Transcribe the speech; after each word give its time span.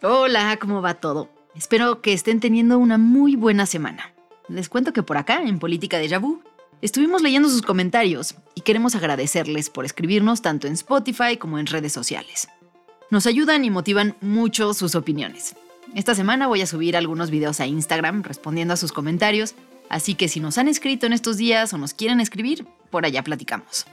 Hola, 0.00 0.56
¿cómo 0.60 0.80
va 0.80 0.94
todo? 0.94 1.28
Espero 1.56 2.02
que 2.02 2.12
estén 2.12 2.38
teniendo 2.38 2.78
una 2.78 2.98
muy 2.98 3.34
buena 3.34 3.66
semana. 3.66 4.12
Les 4.46 4.68
cuento 4.68 4.92
que 4.92 5.02
por 5.02 5.16
acá, 5.16 5.42
en 5.42 5.58
Política 5.58 5.98
de 5.98 6.06
Yabú, 6.06 6.40
estuvimos 6.82 7.20
leyendo 7.20 7.48
sus 7.48 7.62
comentarios 7.62 8.36
y 8.54 8.60
queremos 8.60 8.94
agradecerles 8.94 9.70
por 9.70 9.84
escribirnos 9.84 10.40
tanto 10.40 10.68
en 10.68 10.74
Spotify 10.74 11.36
como 11.36 11.58
en 11.58 11.66
redes 11.66 11.92
sociales. 11.92 12.46
Nos 13.10 13.26
ayudan 13.26 13.64
y 13.64 13.70
motivan 13.70 14.14
mucho 14.20 14.72
sus 14.72 14.94
opiniones. 14.94 15.56
Esta 15.96 16.14
semana 16.14 16.46
voy 16.46 16.62
a 16.62 16.68
subir 16.68 16.96
algunos 16.96 17.32
videos 17.32 17.58
a 17.58 17.66
Instagram 17.66 18.22
respondiendo 18.22 18.74
a 18.74 18.76
sus 18.76 18.92
comentarios, 18.92 19.56
así 19.88 20.14
que 20.14 20.28
si 20.28 20.38
nos 20.38 20.58
han 20.58 20.68
escrito 20.68 21.06
en 21.06 21.12
estos 21.12 21.38
días 21.38 21.72
o 21.72 21.78
nos 21.78 21.92
quieren 21.92 22.20
escribir, 22.20 22.68
por 22.90 23.04
allá 23.04 23.24
platicamos. 23.24 23.84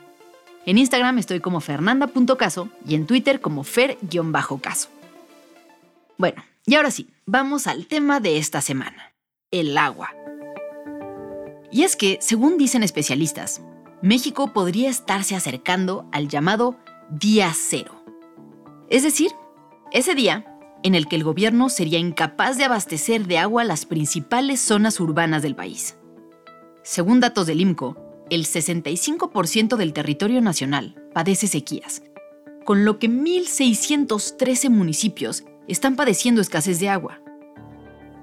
En 0.67 0.77
Instagram 0.77 1.17
estoy 1.17 1.39
como 1.39 1.61
fernanda.caso 1.61 2.69
y 2.87 2.93
en 2.93 3.07
Twitter 3.07 3.41
como 3.41 3.63
fer-caso. 3.63 4.89
Bueno, 6.17 6.43
y 6.65 6.75
ahora 6.75 6.91
sí, 6.91 7.09
vamos 7.25 7.67
al 7.67 7.87
tema 7.87 8.19
de 8.19 8.37
esta 8.37 8.61
semana, 8.61 9.13
el 9.51 9.77
agua. 9.77 10.13
Y 11.71 11.83
es 11.83 11.95
que, 11.95 12.17
según 12.21 12.57
dicen 12.57 12.83
especialistas, 12.83 13.61
México 14.01 14.53
podría 14.53 14.89
estarse 14.89 15.35
acercando 15.35 16.07
al 16.11 16.27
llamado 16.29 16.77
día 17.09 17.51
cero. 17.53 18.03
Es 18.89 19.03
decir, 19.03 19.31
ese 19.91 20.15
día 20.15 20.45
en 20.83 20.95
el 20.95 21.07
que 21.07 21.15
el 21.15 21.23
gobierno 21.23 21.69
sería 21.69 21.99
incapaz 21.99 22.57
de 22.57 22.63
abastecer 22.65 23.25
de 23.25 23.39
agua 23.39 23.63
las 23.63 23.85
principales 23.85 24.59
zonas 24.61 24.99
urbanas 24.99 25.41
del 25.41 25.55
país. 25.55 25.97
Según 26.83 27.19
datos 27.19 27.47
del 27.47 27.61
IMCO, 27.61 27.97
el 28.29 28.45
65% 28.45 29.75
del 29.75 29.93
territorio 29.93 30.41
nacional 30.41 30.95
padece 31.13 31.47
sequías, 31.47 32.03
con 32.63 32.85
lo 32.85 32.99
que 32.99 33.09
1.613 33.09 34.69
municipios 34.69 35.43
están 35.67 35.95
padeciendo 35.95 36.41
escasez 36.41 36.79
de 36.79 36.89
agua. 36.89 37.19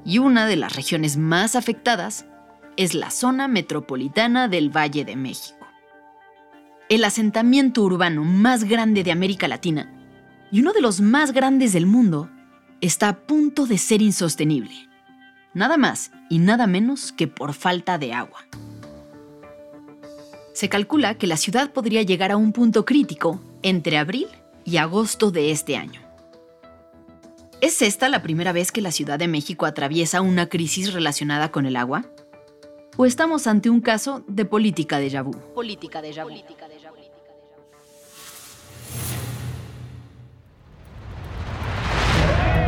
Y 0.04 0.18
una 0.18 0.46
de 0.46 0.56
las 0.56 0.74
regiones 0.74 1.16
más 1.16 1.56
afectadas 1.56 2.26
es 2.76 2.94
la 2.94 3.10
zona 3.10 3.48
metropolitana 3.48 4.48
del 4.48 4.74
Valle 4.74 5.04
de 5.04 5.16
México. 5.16 5.66
El 6.88 7.04
asentamiento 7.04 7.82
urbano 7.82 8.24
más 8.24 8.64
grande 8.64 9.02
de 9.02 9.12
América 9.12 9.48
Latina 9.48 9.92
y 10.50 10.60
uno 10.60 10.72
de 10.72 10.82
los 10.82 11.00
más 11.00 11.32
grandes 11.32 11.72
del 11.72 11.86
mundo 11.86 12.30
está 12.80 13.08
a 13.08 13.16
punto 13.20 13.66
de 13.66 13.78
ser 13.78 14.02
insostenible. 14.02 14.74
Nada 15.54 15.76
más 15.76 16.10
y 16.28 16.38
nada 16.38 16.66
menos 16.66 17.12
que 17.12 17.28
por 17.28 17.54
falta 17.54 17.98
de 17.98 18.12
agua. 18.12 18.46
Se 20.52 20.68
calcula 20.68 21.16
que 21.16 21.26
la 21.26 21.36
ciudad 21.36 21.72
podría 21.72 22.02
llegar 22.02 22.30
a 22.30 22.36
un 22.36 22.52
punto 22.52 22.84
crítico 22.84 23.40
entre 23.62 23.96
abril 23.96 24.26
y 24.64 24.76
agosto 24.76 25.30
de 25.30 25.50
este 25.50 25.76
año. 25.76 26.00
¿Es 27.62 27.80
esta 27.80 28.08
la 28.08 28.22
primera 28.22 28.50
vez 28.50 28.72
que 28.72 28.80
la 28.80 28.90
Ciudad 28.90 29.20
de 29.20 29.28
México 29.28 29.66
atraviesa 29.66 30.20
una 30.20 30.48
crisis 30.48 30.92
relacionada 30.92 31.52
con 31.52 31.64
el 31.64 31.76
agua? 31.76 32.04
¿O 32.96 33.06
estamos 33.06 33.46
ante 33.46 33.70
un 33.70 33.80
caso 33.80 34.24
de 34.26 34.44
política 34.44 34.98
de 34.98 35.10
Yabú? 35.10 35.30
Política 35.54 36.02
de 36.02 36.12
Yabú. 36.12 36.30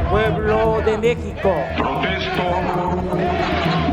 Pueblo 0.09 0.81
de 0.87 0.99
México. 0.99 1.53
Protesto 1.77 2.45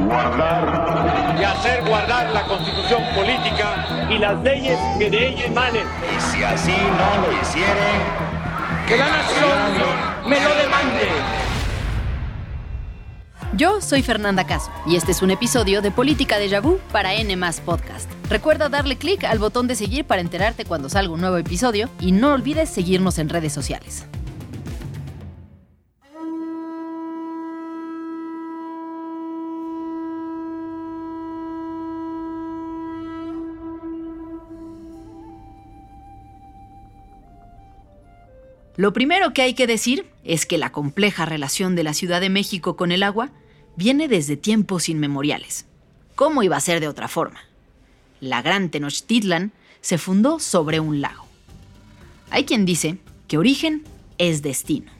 guardar 0.06 1.36
y 1.40 1.44
hacer 1.44 1.84
guardar 1.84 2.32
la 2.32 2.46
constitución 2.46 3.02
política 3.16 4.08
y 4.08 4.20
las 4.20 4.40
leyes 4.44 4.78
que 5.00 5.10
de 5.10 5.30
ella 5.30 5.46
emanen. 5.46 5.88
Y 6.16 6.22
si 6.22 6.44
así 6.44 6.76
no 6.76 7.28
lo 7.28 7.42
hicieren, 7.42 8.31
que 8.92 8.98
la 8.98 9.08
nación 9.08 10.30
me 10.30 10.36
lo 10.42 10.54
demande. 10.54 11.08
Yo 13.54 13.80
soy 13.80 14.02
Fernanda 14.02 14.46
Caso 14.46 14.70
y 14.86 14.98
este 14.98 15.14
es 15.14 15.22
un 15.22 15.32
episodio 15.32 15.82
de 15.82 15.92
Política 15.92 16.38
de 16.38 16.50
Yabú 16.50 16.78
para 16.92 17.14
N 17.14 17.38
Podcast. 17.64 18.12
Recuerda 18.30 18.68
darle 18.68 18.98
clic 18.98 19.24
al 19.24 19.40
botón 19.40 19.68
de 19.68 19.76
seguir 19.76 20.04
para 20.04 20.20
enterarte 20.20 20.66
cuando 20.66 20.90
salga 20.90 21.14
un 21.14 21.22
nuevo 21.22 21.38
episodio 21.38 21.90
y 22.02 22.12
no 22.12 22.34
olvides 22.34 22.70
seguirnos 22.70 23.18
en 23.18 23.30
redes 23.30 23.54
sociales. 23.54 24.08
Lo 38.82 38.94
primero 38.94 39.32
que 39.32 39.44
hay 39.44 39.54
que 39.54 39.68
decir 39.68 40.08
es 40.24 40.48
que 40.48 40.58
la 40.58 40.72
compleja 40.72 41.24
relación 41.24 41.76
de 41.76 41.84
la 41.84 41.94
Ciudad 41.94 42.20
de 42.20 42.32
México 42.32 42.76
con 42.76 42.92
el 42.92 43.04
agua 43.04 43.30
viene 43.76 44.08
desde 44.08 44.38
tiempos 44.38 44.90
inmemoriales. 44.90 45.68
¿Cómo 46.16 46.42
iba 46.42 46.58
a 46.58 46.62
ser 46.62 46.80
de 46.80 46.88
otra 46.88 47.08
forma? 47.08 47.42
La 48.22 48.42
Gran 48.42 48.72
Tenochtitlan 48.72 49.52
se 49.82 50.00
fundó 50.00 50.40
sobre 50.40 50.80
un 50.80 51.00
lago. 51.00 51.28
Hay 52.32 52.46
quien 52.46 52.66
dice 52.66 52.98
que 53.28 53.38
origen 53.38 53.84
es 54.18 54.42
destino. 54.42 54.92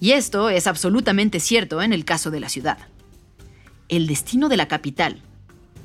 Y 0.00 0.10
esto 0.10 0.50
es 0.50 0.66
absolutamente 0.66 1.38
cierto 1.38 1.82
en 1.82 1.92
el 1.92 2.04
caso 2.04 2.32
de 2.32 2.40
la 2.40 2.48
ciudad. 2.48 2.78
El 3.88 4.08
destino 4.08 4.48
de 4.48 4.56
la 4.56 4.66
capital 4.66 5.22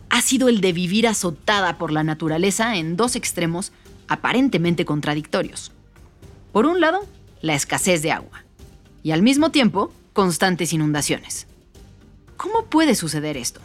ha 0.10 0.24
sido 0.24 0.50
el 0.50 0.62
de 0.62 0.74
vivir 0.74 1.06
azotada 1.06 1.78
por 1.78 1.92
la 1.92 2.04
naturaleza 2.04 2.76
en 2.76 2.98
dos 2.98 3.16
extremos 3.16 3.72
aparentemente 4.08 4.84
contradictorios. 4.84 5.74
Por 6.58 6.66
un 6.66 6.82
lado, 6.82 7.06
la 7.42 7.54
escasez 7.54 8.02
de 8.02 8.12
agua 8.12 8.44
y 9.04 9.12
al 9.12 9.22
mismo 9.22 9.52
tiempo 9.52 9.94
constantes 10.14 10.74
inundaciones. 10.74 11.46
¿Cómo 12.36 12.66
puede 12.66 12.96
suceder 12.96 13.38
esto? 13.38 13.62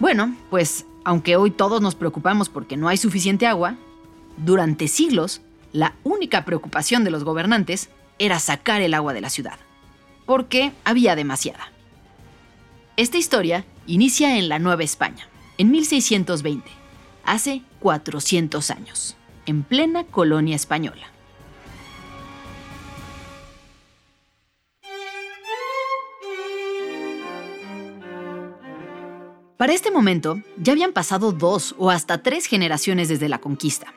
Bueno, 0.00 0.36
pues 0.50 0.84
aunque 1.02 1.36
hoy 1.36 1.50
todos 1.50 1.80
nos 1.80 1.94
preocupamos 1.94 2.50
porque 2.50 2.76
no 2.76 2.88
hay 2.88 2.98
suficiente 2.98 3.46
agua, 3.46 3.76
durante 4.36 4.86
siglos 4.86 5.40
la 5.72 5.94
única 6.04 6.44
preocupación 6.44 7.04
de 7.04 7.10
los 7.10 7.24
gobernantes 7.24 7.88
era 8.18 8.38
sacar 8.38 8.82
el 8.82 8.92
agua 8.92 9.14
de 9.14 9.22
la 9.22 9.30
ciudad, 9.30 9.58
porque 10.26 10.72
había 10.84 11.16
demasiada. 11.16 11.72
Esta 12.98 13.16
historia 13.16 13.64
inicia 13.86 14.36
en 14.36 14.50
la 14.50 14.58
Nueva 14.58 14.82
España, 14.82 15.26
en 15.56 15.70
1620, 15.70 16.70
hace 17.24 17.62
400 17.80 18.70
años, 18.70 19.16
en 19.46 19.62
plena 19.62 20.04
colonia 20.04 20.56
española. 20.56 21.10
Para 29.56 29.72
este 29.72 29.90
momento, 29.90 30.40
ya 30.58 30.72
habían 30.72 30.92
pasado 30.92 31.32
dos 31.32 31.74
o 31.78 31.90
hasta 31.90 32.22
tres 32.22 32.46
generaciones 32.46 33.08
desde 33.08 33.28
la 33.28 33.38
conquista. 33.38 33.94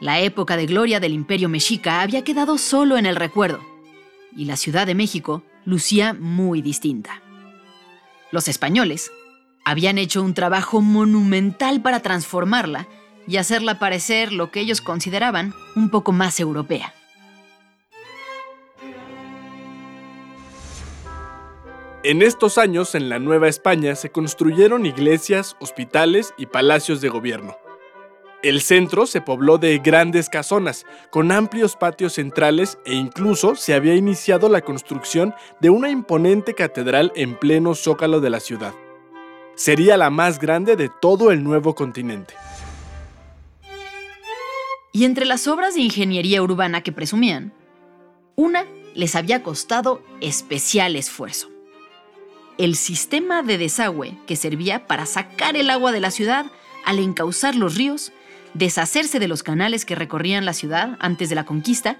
La 0.00 0.20
época 0.20 0.56
de 0.56 0.66
gloria 0.66 1.00
del 1.00 1.12
imperio 1.12 1.48
mexica 1.48 2.00
había 2.00 2.22
quedado 2.22 2.58
solo 2.58 2.96
en 2.96 3.04
el 3.04 3.16
recuerdo, 3.16 3.60
y 4.36 4.44
la 4.44 4.56
Ciudad 4.56 4.86
de 4.86 4.94
México 4.94 5.42
lucía 5.64 6.14
muy 6.14 6.62
distinta. 6.62 7.22
Los 8.30 8.48
españoles 8.48 9.10
habían 9.64 9.98
hecho 9.98 10.22
un 10.22 10.34
trabajo 10.34 10.80
monumental 10.80 11.82
para 11.82 12.00
transformarla 12.00 12.86
y 13.26 13.36
hacerla 13.36 13.78
parecer 13.78 14.32
lo 14.32 14.50
que 14.50 14.60
ellos 14.60 14.80
consideraban 14.80 15.54
un 15.76 15.90
poco 15.90 16.12
más 16.12 16.40
europea. 16.40 16.94
En 22.02 22.20
estos 22.20 22.58
años, 22.58 22.94
en 22.94 23.08
la 23.08 23.18
Nueva 23.18 23.48
España, 23.48 23.94
se 23.94 24.10
construyeron 24.10 24.84
iglesias, 24.84 25.56
hospitales 25.58 26.34
y 26.36 26.44
palacios 26.44 27.00
de 27.00 27.08
gobierno. 27.08 27.56
El 28.42 28.60
centro 28.60 29.06
se 29.06 29.22
pobló 29.22 29.56
de 29.56 29.78
grandes 29.78 30.28
casonas, 30.28 30.84
con 31.08 31.32
amplios 31.32 31.76
patios 31.76 32.12
centrales 32.12 32.78
e 32.84 32.92
incluso 32.92 33.54
se 33.54 33.72
había 33.72 33.94
iniciado 33.94 34.50
la 34.50 34.60
construcción 34.60 35.34
de 35.62 35.70
una 35.70 35.88
imponente 35.88 36.52
catedral 36.52 37.10
en 37.16 37.36
pleno 37.36 37.74
zócalo 37.74 38.20
de 38.20 38.28
la 38.28 38.40
ciudad. 38.40 38.74
Sería 39.54 39.96
la 39.96 40.10
más 40.10 40.38
grande 40.38 40.76
de 40.76 40.90
todo 40.90 41.30
el 41.30 41.42
nuevo 41.42 41.74
continente. 41.74 42.34
Y 44.94 45.04
entre 45.04 45.26
las 45.26 45.46
obras 45.46 45.74
de 45.74 45.82
ingeniería 45.82 46.42
urbana 46.42 46.80
que 46.80 46.92
presumían, 46.92 47.52
una 48.34 48.64
les 48.94 49.14
había 49.14 49.42
costado 49.42 50.02
especial 50.22 50.96
esfuerzo 50.96 51.54
el 52.58 52.76
sistema 52.76 53.42
de 53.42 53.58
desagüe 53.58 54.16
que 54.26 54.36
servía 54.36 54.86
para 54.86 55.06
sacar 55.06 55.56
el 55.56 55.70
agua 55.70 55.92
de 55.92 56.00
la 56.00 56.10
ciudad 56.10 56.46
al 56.84 56.98
encauzar 56.98 57.54
los 57.56 57.74
ríos, 57.74 58.12
deshacerse 58.54 59.18
de 59.18 59.28
los 59.28 59.42
canales 59.42 59.84
que 59.84 59.94
recorrían 59.94 60.44
la 60.44 60.52
ciudad 60.52 60.96
antes 61.00 61.28
de 61.28 61.34
la 61.34 61.44
conquista 61.44 61.98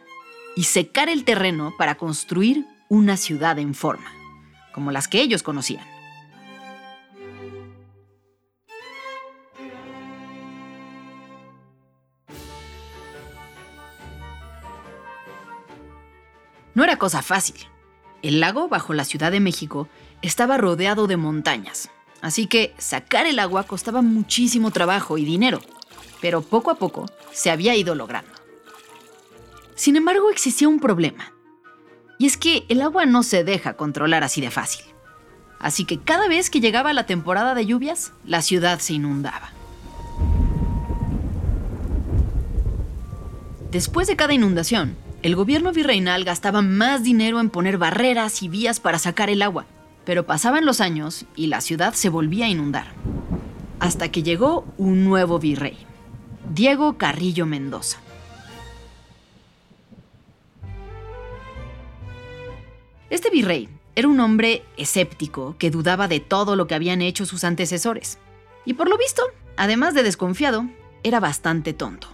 y 0.55 0.65
secar 0.65 1.09
el 1.09 1.25
terreno 1.25 1.75
para 1.77 1.97
construir 1.97 2.65
una 2.89 3.17
ciudad 3.17 3.59
en 3.59 3.75
forma, 3.75 4.13
como 4.73 4.93
las 4.93 5.09
que 5.09 5.21
ellos 5.21 5.43
conocían. 5.43 5.85
Cosa 17.05 17.21
fácil. 17.21 17.57
El 18.23 18.41
lago 18.41 18.69
bajo 18.69 18.95
la 18.95 19.05
Ciudad 19.05 19.31
de 19.31 19.39
México 19.39 19.91
estaba 20.23 20.57
rodeado 20.57 21.07
de 21.07 21.19
montañas, 21.19 21.91
así 22.23 22.47
que 22.47 22.75
sacar 22.79 23.27
el 23.27 23.41
agua 23.41 23.65
costaba 23.65 24.01
muchísimo 24.01 24.71
trabajo 24.71 25.19
y 25.19 25.27
dinero, 25.27 25.61
pero 26.23 26.41
poco 26.41 26.71
a 26.71 26.77
poco 26.77 27.05
se 27.31 27.51
había 27.51 27.77
ido 27.77 27.95
logrando. 27.95 28.33
Sin 29.75 29.97
embargo, 29.97 30.31
existía 30.31 30.67
un 30.67 30.81
problema, 30.81 31.35
y 32.19 32.25
es 32.25 32.39
que 32.39 32.65
el 32.71 32.81
agua 32.81 33.05
no 33.05 33.23
se 33.23 33.45
deja 33.45 33.75
controlar 33.75 34.25
así 34.25 34.41
de 34.41 34.51
fácil. 34.51 34.87
Así 35.59 35.85
que 35.85 36.01
cada 36.01 36.27
vez 36.27 36.49
que 36.49 36.63
llegaba 36.63 36.95
la 36.95 37.05
temporada 37.05 37.55
de 37.55 37.67
lluvias, 37.67 38.13
la 38.25 38.41
ciudad 38.41 38.79
se 38.79 38.95
inundaba. 38.95 39.53
Después 43.71 44.07
de 44.07 44.17
cada 44.17 44.33
inundación, 44.33 44.97
el 45.25 45.37
gobierno 45.37 45.73
virreinal 45.73 46.23
gastaba 46.23 46.61
más 46.61 47.03
dinero 47.03 47.41
en 47.41 47.49
poner 47.49 47.79
barreras 47.79 48.43
y 48.43 48.49
vías 48.51 48.79
para 48.79 48.99
sacar 48.99 49.31
el 49.31 49.41
agua, 49.41 49.65
pero 50.05 50.27
pasaban 50.27 50.67
los 50.67 50.83
años 50.83 51.25
y 51.35 51.47
la 51.47 51.63
ciudad 51.63 51.95
se 51.95 52.11
volvía 52.11 52.45
a 52.45 52.51
inundar. 52.51 52.89
Hasta 53.81 54.13
que 54.13 54.23
llegó 54.23 54.67
un 54.77 55.07
nuevo 55.07 55.39
virrey, 55.39 55.79
Diego 56.53 56.99
Carrillo 56.99 57.47
Mendoza. 57.47 58.01
Este 63.09 63.31
virrey 63.31 63.71
era 63.97 64.09
un 64.09 64.21
hombre 64.21 64.63
escéptico 64.77 65.57
que 65.57 65.71
dudaba 65.71 66.07
de 66.07 66.21
todo 66.21 66.55
lo 66.55 66.67
que 66.67 66.75
habían 66.75 67.01
hecho 67.01 67.25
sus 67.25 67.45
antecesores. 67.45 68.19
Y 68.67 68.75
por 68.75 68.91
lo 68.91 68.99
visto, 68.99 69.23
además 69.57 69.95
de 69.95 70.03
desconfiado, 70.03 70.69
era 71.03 71.19
bastante 71.19 71.73
tonto. 71.73 72.14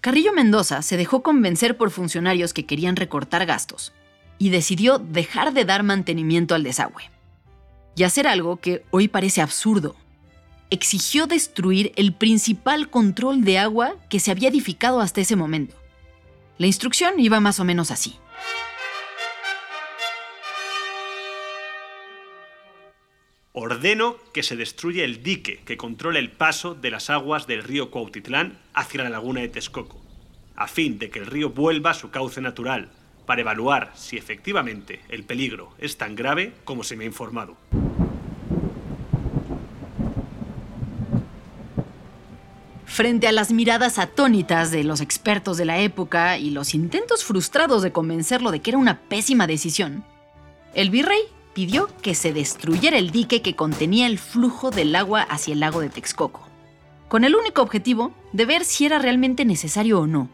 Carrillo 0.00 0.32
Mendoza 0.32 0.80
se 0.80 0.96
dejó 0.96 1.22
convencer 1.22 1.76
por 1.76 1.90
funcionarios 1.90 2.54
que 2.54 2.64
querían 2.64 2.96
recortar 2.96 3.44
gastos 3.44 3.92
y 4.38 4.48
decidió 4.48 4.98
dejar 4.98 5.52
de 5.52 5.66
dar 5.66 5.82
mantenimiento 5.82 6.54
al 6.54 6.62
desagüe 6.62 7.10
y 7.96 8.04
hacer 8.04 8.26
algo 8.26 8.56
que 8.56 8.82
hoy 8.90 9.08
parece 9.08 9.42
absurdo. 9.42 9.96
Exigió 10.70 11.26
destruir 11.26 11.92
el 11.96 12.14
principal 12.14 12.88
control 12.88 13.44
de 13.44 13.58
agua 13.58 13.96
que 14.08 14.20
se 14.20 14.30
había 14.30 14.48
edificado 14.48 15.00
hasta 15.00 15.20
ese 15.20 15.36
momento. 15.36 15.76
La 16.56 16.66
instrucción 16.66 17.20
iba 17.20 17.40
más 17.40 17.60
o 17.60 17.64
menos 17.64 17.90
así. 17.90 18.16
Ordeno 23.52 24.16
que 24.32 24.44
se 24.44 24.54
destruya 24.54 25.04
el 25.04 25.24
dique 25.24 25.60
que 25.64 25.76
controla 25.76 26.20
el 26.20 26.30
paso 26.30 26.76
de 26.76 26.92
las 26.92 27.10
aguas 27.10 27.48
del 27.48 27.64
río 27.64 27.90
Cuautitlán 27.90 28.58
hacia 28.74 29.02
la 29.02 29.10
laguna 29.10 29.40
de 29.40 29.48
Texcoco, 29.48 30.00
a 30.54 30.68
fin 30.68 31.00
de 31.00 31.10
que 31.10 31.18
el 31.18 31.26
río 31.26 31.50
vuelva 31.50 31.90
a 31.90 31.94
su 31.94 32.10
cauce 32.10 32.40
natural, 32.40 32.90
para 33.26 33.40
evaluar 33.40 33.90
si 33.96 34.16
efectivamente 34.16 35.00
el 35.08 35.24
peligro 35.24 35.74
es 35.78 35.96
tan 35.96 36.14
grave 36.14 36.52
como 36.64 36.84
se 36.84 36.94
me 36.94 37.02
ha 37.02 37.08
informado. 37.08 37.56
Frente 42.84 43.26
a 43.26 43.32
las 43.32 43.50
miradas 43.50 43.98
atónitas 43.98 44.70
de 44.70 44.84
los 44.84 45.00
expertos 45.00 45.56
de 45.56 45.64
la 45.64 45.80
época 45.80 46.38
y 46.38 46.50
los 46.50 46.72
intentos 46.72 47.24
frustrados 47.24 47.82
de 47.82 47.90
convencerlo 47.90 48.52
de 48.52 48.60
que 48.60 48.70
era 48.70 48.78
una 48.78 49.00
pésima 49.00 49.48
decisión, 49.48 50.04
el 50.74 50.90
virrey 50.90 51.22
pidió 51.54 51.88
que 52.02 52.14
se 52.14 52.32
destruyera 52.32 52.98
el 52.98 53.10
dique 53.10 53.42
que 53.42 53.56
contenía 53.56 54.06
el 54.06 54.18
flujo 54.18 54.70
del 54.70 54.94
agua 54.94 55.22
hacia 55.22 55.54
el 55.54 55.60
lago 55.60 55.80
de 55.80 55.88
Texcoco, 55.88 56.46
con 57.08 57.24
el 57.24 57.34
único 57.34 57.62
objetivo 57.62 58.12
de 58.32 58.46
ver 58.46 58.64
si 58.64 58.86
era 58.86 58.98
realmente 58.98 59.44
necesario 59.44 60.00
o 60.00 60.06
no. 60.06 60.28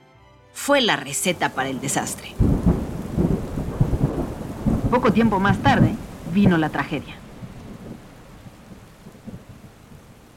Fue 0.52 0.80
la 0.80 0.96
receta 0.96 1.50
para 1.50 1.68
el 1.68 1.80
desastre. 1.80 2.32
Poco 4.90 5.12
tiempo 5.12 5.40
más 5.40 5.62
tarde 5.62 5.94
vino 6.32 6.58
la 6.58 6.70
tragedia. 6.70 7.16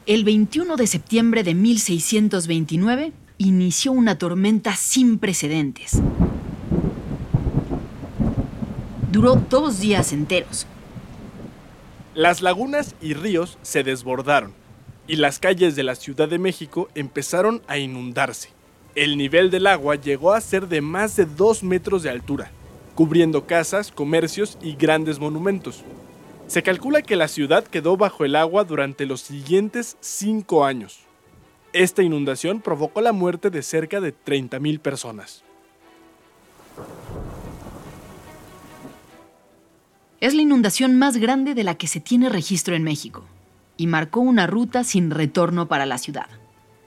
El 0.06 0.24
21 0.24 0.76
de 0.76 0.86
septiembre 0.86 1.44
de 1.44 1.54
1629 1.54 3.12
inició 3.38 3.92
una 3.92 4.18
tormenta 4.18 4.74
sin 4.74 5.18
precedentes 5.18 6.02
duró 9.10 9.34
dos 9.34 9.80
días 9.80 10.12
enteros. 10.12 10.66
Las 12.14 12.42
lagunas 12.42 12.94
y 13.00 13.14
ríos 13.14 13.58
se 13.62 13.82
desbordaron 13.82 14.52
y 15.06 15.16
las 15.16 15.38
calles 15.38 15.74
de 15.74 15.82
la 15.82 15.96
Ciudad 15.96 16.28
de 16.28 16.38
México 16.38 16.88
empezaron 16.94 17.62
a 17.66 17.78
inundarse. 17.78 18.50
El 18.94 19.16
nivel 19.16 19.50
del 19.50 19.66
agua 19.66 19.96
llegó 19.96 20.32
a 20.32 20.40
ser 20.40 20.68
de 20.68 20.80
más 20.80 21.16
de 21.16 21.24
dos 21.24 21.62
metros 21.62 22.02
de 22.02 22.10
altura, 22.10 22.50
cubriendo 22.94 23.46
casas, 23.46 23.90
comercios 23.90 24.58
y 24.62 24.76
grandes 24.76 25.18
monumentos. 25.18 25.82
Se 26.46 26.62
calcula 26.62 27.02
que 27.02 27.16
la 27.16 27.28
ciudad 27.28 27.64
quedó 27.64 27.96
bajo 27.96 28.24
el 28.24 28.36
agua 28.36 28.64
durante 28.64 29.06
los 29.06 29.20
siguientes 29.20 29.96
cinco 30.00 30.64
años. 30.64 31.00
Esta 31.72 32.02
inundación 32.02 32.60
provocó 32.60 33.00
la 33.00 33.12
muerte 33.12 33.50
de 33.50 33.62
cerca 33.62 34.00
de 34.00 34.12
30.000 34.12 34.80
personas. 34.80 35.44
Es 40.20 40.34
la 40.34 40.42
inundación 40.42 40.98
más 40.98 41.16
grande 41.16 41.54
de 41.54 41.64
la 41.64 41.76
que 41.76 41.86
se 41.86 41.98
tiene 41.98 42.28
registro 42.28 42.74
en 42.74 42.84
México 42.84 43.24
y 43.78 43.86
marcó 43.86 44.20
una 44.20 44.46
ruta 44.46 44.84
sin 44.84 45.10
retorno 45.10 45.66
para 45.66 45.86
la 45.86 45.96
ciudad. 45.96 46.26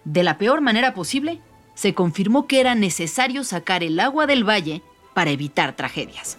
De 0.06 0.22
la 0.22 0.38
peor 0.38 0.62
manera 0.62 0.94
posible, 0.94 1.40
se 1.74 1.96
confirmó 1.96 2.46
que 2.46 2.60
era 2.60 2.76
necesario 2.76 3.44
sacar 3.44 3.84
el 3.84 4.00
agua 4.00 4.28
del 4.28 4.48
valle 4.48 4.84
para 5.16 5.32
evitar 5.32 5.76
tragedias. 5.76 6.38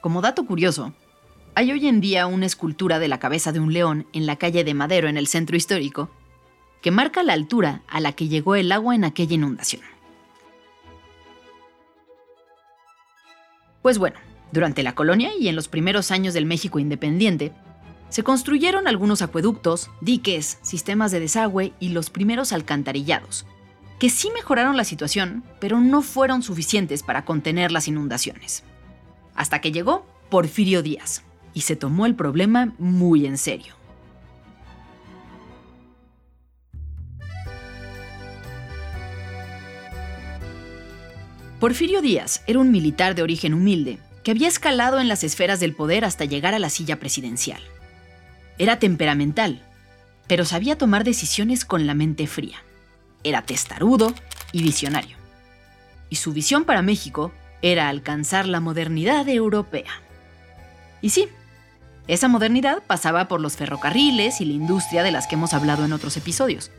Como 0.00 0.20
dato 0.20 0.44
curioso, 0.44 0.92
hay 1.54 1.70
hoy 1.70 1.86
en 1.86 2.00
día 2.00 2.26
una 2.26 2.46
escultura 2.46 2.98
de 2.98 3.06
la 3.06 3.20
cabeza 3.20 3.52
de 3.52 3.60
un 3.60 3.72
león 3.72 4.08
en 4.12 4.26
la 4.26 4.34
calle 4.34 4.64
de 4.64 4.74
Madero 4.74 5.08
en 5.08 5.16
el 5.16 5.28
centro 5.28 5.56
histórico 5.56 6.10
que 6.82 6.90
marca 6.90 7.22
la 7.22 7.32
altura 7.32 7.82
a 7.86 8.00
la 8.00 8.12
que 8.12 8.26
llegó 8.26 8.56
el 8.56 8.72
agua 8.72 8.96
en 8.96 9.04
aquella 9.04 9.34
inundación. 9.34 9.93
Pues 13.84 13.98
bueno, 13.98 14.16
durante 14.50 14.82
la 14.82 14.94
colonia 14.94 15.32
y 15.38 15.48
en 15.48 15.56
los 15.56 15.68
primeros 15.68 16.10
años 16.10 16.32
del 16.32 16.46
México 16.46 16.78
independiente, 16.78 17.52
se 18.08 18.22
construyeron 18.22 18.88
algunos 18.88 19.20
acueductos, 19.20 19.90
diques, 20.00 20.56
sistemas 20.62 21.10
de 21.10 21.20
desagüe 21.20 21.74
y 21.80 21.90
los 21.90 22.08
primeros 22.08 22.54
alcantarillados, 22.54 23.44
que 23.98 24.08
sí 24.08 24.30
mejoraron 24.34 24.78
la 24.78 24.84
situación, 24.84 25.44
pero 25.60 25.80
no 25.80 26.00
fueron 26.00 26.42
suficientes 26.42 27.02
para 27.02 27.26
contener 27.26 27.72
las 27.72 27.86
inundaciones. 27.86 28.64
Hasta 29.34 29.60
que 29.60 29.70
llegó 29.70 30.06
Porfirio 30.30 30.82
Díaz 30.82 31.22
y 31.52 31.60
se 31.60 31.76
tomó 31.76 32.06
el 32.06 32.14
problema 32.14 32.72
muy 32.78 33.26
en 33.26 33.36
serio. 33.36 33.74
Porfirio 41.64 42.02
Díaz 42.02 42.42
era 42.46 42.58
un 42.58 42.70
militar 42.70 43.14
de 43.14 43.22
origen 43.22 43.54
humilde 43.54 43.98
que 44.22 44.32
había 44.32 44.48
escalado 44.48 45.00
en 45.00 45.08
las 45.08 45.24
esferas 45.24 45.60
del 45.60 45.74
poder 45.74 46.04
hasta 46.04 46.26
llegar 46.26 46.52
a 46.52 46.58
la 46.58 46.68
silla 46.68 47.00
presidencial. 47.00 47.62
Era 48.58 48.78
temperamental, 48.78 49.62
pero 50.26 50.44
sabía 50.44 50.76
tomar 50.76 51.04
decisiones 51.04 51.64
con 51.64 51.86
la 51.86 51.94
mente 51.94 52.26
fría. 52.26 52.62
Era 53.22 53.40
testarudo 53.40 54.12
y 54.52 54.62
visionario. 54.62 55.16
Y 56.10 56.16
su 56.16 56.34
visión 56.34 56.64
para 56.64 56.82
México 56.82 57.32
era 57.62 57.88
alcanzar 57.88 58.46
la 58.46 58.60
modernidad 58.60 59.26
europea. 59.26 60.02
Y 61.00 61.08
sí, 61.08 61.30
esa 62.08 62.28
modernidad 62.28 62.82
pasaba 62.86 63.26
por 63.26 63.40
los 63.40 63.56
ferrocarriles 63.56 64.42
y 64.42 64.44
la 64.44 64.52
industria 64.52 65.02
de 65.02 65.12
las 65.12 65.26
que 65.26 65.36
hemos 65.36 65.54
hablado 65.54 65.86
en 65.86 65.94
otros 65.94 66.18
episodios. 66.18 66.70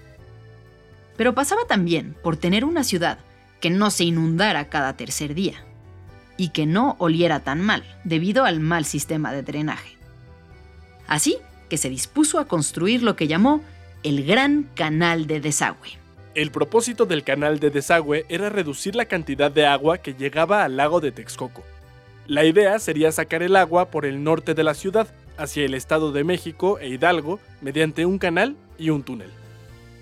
Pero 1.17 1.33
pasaba 1.33 1.65
también 1.67 2.15
por 2.21 2.37
tener 2.37 2.63
una 2.63 2.83
ciudad 2.83 3.17
que 3.65 3.71
no 3.71 3.89
se 3.89 4.03
inundara 4.03 4.69
cada 4.69 4.95
tercer 4.95 5.33
día 5.33 5.55
y 6.37 6.49
que 6.49 6.67
no 6.67 6.95
oliera 6.99 7.39
tan 7.39 7.61
mal 7.61 7.83
debido 8.03 8.45
al 8.45 8.59
mal 8.59 8.85
sistema 8.85 9.33
de 9.33 9.41
drenaje. 9.41 9.97
Así 11.07 11.39
que 11.67 11.77
se 11.77 11.89
dispuso 11.89 12.37
a 12.37 12.45
construir 12.45 13.01
lo 13.01 13.15
que 13.15 13.27
llamó 13.27 13.63
el 14.03 14.23
Gran 14.23 14.69
Canal 14.75 15.25
de 15.25 15.39
Desagüe. 15.39 15.97
El 16.35 16.51
propósito 16.51 17.07
del 17.07 17.23
canal 17.23 17.59
de 17.59 17.71
desagüe 17.71 18.27
era 18.29 18.51
reducir 18.51 18.95
la 18.95 19.05
cantidad 19.05 19.49
de 19.49 19.65
agua 19.65 19.97
que 19.97 20.13
llegaba 20.13 20.63
al 20.63 20.77
lago 20.77 21.01
de 21.01 21.11
Texcoco. 21.11 21.63
La 22.27 22.45
idea 22.45 22.77
sería 22.77 23.11
sacar 23.11 23.41
el 23.41 23.55
agua 23.55 23.89
por 23.89 24.05
el 24.05 24.23
norte 24.23 24.53
de 24.53 24.63
la 24.63 24.75
ciudad, 24.75 25.07
hacia 25.39 25.65
el 25.65 25.73
Estado 25.73 26.11
de 26.11 26.23
México 26.23 26.77
e 26.77 26.89
Hidalgo, 26.89 27.39
mediante 27.61 28.05
un 28.05 28.19
canal 28.19 28.57
y 28.77 28.91
un 28.91 29.01
túnel. 29.01 29.31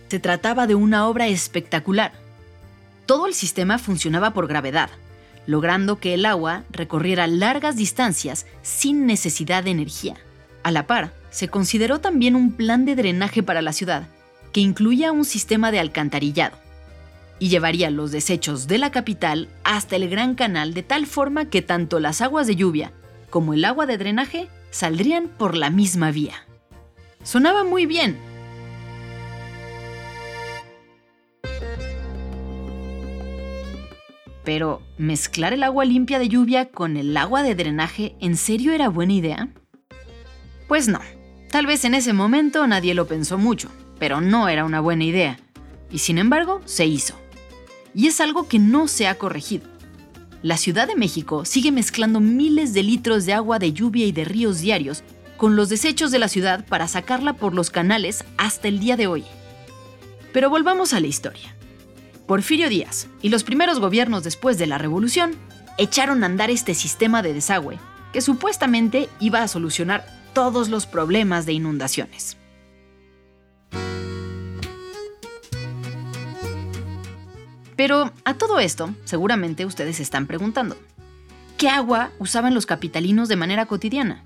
Se 0.10 0.20
trataba 0.20 0.68
de 0.68 0.76
una 0.76 1.08
obra 1.08 1.28
espectacular, 1.28 2.12
todo 3.06 3.28
el 3.28 3.34
sistema 3.34 3.78
funcionaba 3.78 4.32
por 4.32 4.48
gravedad, 4.48 4.90
logrando 5.46 6.00
que 6.00 6.14
el 6.14 6.26
agua 6.26 6.64
recorriera 6.72 7.28
largas 7.28 7.76
distancias 7.76 8.46
sin 8.62 9.06
necesidad 9.06 9.64
de 9.64 9.72
energía. 9.72 10.16
A 10.64 10.72
la 10.72 10.88
par, 10.88 11.14
se 11.30 11.50
consideró 11.50 12.00
también 12.00 12.36
un 12.36 12.54
plan 12.54 12.86
de 12.86 12.96
drenaje 12.96 13.44
para 13.44 13.62
la 13.62 13.74
ciudad, 13.74 14.08
que 14.54 14.62
incluía 14.62 15.12
un 15.12 15.26
sistema 15.26 15.72
de 15.72 15.80
alcantarillado. 15.80 16.58
y 17.40 17.50
llevaría 17.50 17.90
los 17.90 18.12
desechos 18.12 18.68
de 18.68 18.78
la 18.78 18.92
capital 18.92 19.50
hasta 19.66 19.98
el 19.98 20.08
Gran 20.08 20.36
Canal 20.36 20.74
de 20.74 20.84
tal 20.84 21.06
forma 21.06 21.50
que 21.50 21.62
tanto 21.62 22.00
las 22.00 22.22
aguas 22.22 22.48
de 22.48 22.56
lluvia 22.56 22.94
como 23.30 23.54
el 23.54 23.66
agua 23.66 23.86
de 23.86 23.98
drenaje 23.98 24.48
saldrían 24.70 25.28
por 25.28 25.58
la 25.58 25.70
misma 25.70 26.12
vía. 26.12 26.46
Sonaba 27.24 27.64
muy 27.66 27.86
bien. 27.86 28.18
Pero, 34.44 34.82
¿mezclar 34.98 35.54
el 35.54 35.64
agua 35.64 35.86
limpia 35.86 36.20
de 36.20 36.28
lluvia 36.28 36.70
con 36.70 36.98
el 36.98 37.16
agua 37.16 37.44
de 37.44 37.56
drenaje 37.56 38.16
en 38.20 38.36
serio 38.36 38.74
era 38.74 38.90
buena 38.90 39.14
idea? 39.14 39.50
Pues 40.68 40.88
no. 40.88 41.00
Tal 41.50 41.66
vez 41.66 41.86
en 41.86 41.94
ese 41.94 42.14
momento 42.14 42.66
nadie 42.68 42.94
lo 42.94 43.08
pensó 43.08 43.38
mucho, 43.38 43.70
pero 44.00 44.22
no 44.22 44.50
era 44.50 44.66
una 44.66 44.80
buena 44.80 45.04
idea. 45.04 45.40
Y 45.92 46.00
sin 46.00 46.18
embargo, 46.18 46.62
se 46.66 46.86
hizo. 46.86 47.16
Y 47.94 48.08
es 48.08 48.20
algo 48.20 48.48
que 48.48 48.60
no 48.60 48.88
se 48.88 49.08
ha 49.08 49.16
corregido. 49.16 49.68
La 50.42 50.58
Ciudad 50.58 50.88
de 50.88 50.96
México 50.96 51.46
sigue 51.46 51.72
mezclando 51.72 52.20
miles 52.20 52.74
de 52.74 52.84
litros 52.84 53.26
de 53.26 53.34
agua 53.34 53.60
de 53.60 53.72
lluvia 53.72 54.06
y 54.06 54.12
de 54.12 54.26
ríos 54.26 54.60
diarios 54.60 55.04
con 55.38 55.56
los 55.56 55.70
desechos 55.70 56.12
de 56.12 56.20
la 56.20 56.28
ciudad 56.28 56.66
para 56.66 56.88
sacarla 56.88 57.34
por 57.34 57.54
los 57.54 57.70
canales 57.70 58.26
hasta 58.38 58.68
el 58.68 58.80
día 58.80 58.98
de 58.98 59.08
hoy. 59.08 59.24
Pero 60.34 60.50
volvamos 60.50 60.94
a 60.94 61.00
la 61.00 61.08
historia. 61.08 61.56
Porfirio 62.28 62.70
Díaz 62.70 63.08
y 63.22 63.30
los 63.30 63.44
primeros 63.44 63.80
gobiernos 63.80 64.24
después 64.24 64.58
de 64.58 64.68
la 64.68 64.78
revolución 64.78 65.36
echaron 65.78 66.24
a 66.24 66.28
andar 66.28 66.50
este 66.50 66.74
sistema 66.74 67.22
de 67.22 67.34
desagüe 67.34 67.80
que 68.14 68.22
supuestamente 68.22 69.10
iba 69.20 69.42
a 69.42 69.48
solucionar 69.48 70.06
todos 70.34 70.70
los 70.70 70.86
problemas 70.86 71.46
de 71.46 71.54
inundaciones. 71.54 72.38
Pero 77.76 78.14
a 78.24 78.36
todo 78.36 78.60
esto, 78.60 78.94
seguramente 79.04 79.66
ustedes 79.66 79.98
se 79.98 80.04
están 80.04 80.28
preguntando, 80.28 80.78
¿qué 81.58 81.70
agua 81.70 82.12
usaban 82.20 82.54
los 82.54 82.66
capitalinos 82.66 83.28
de 83.28 83.36
manera 83.36 83.66
cotidiana? 83.66 84.24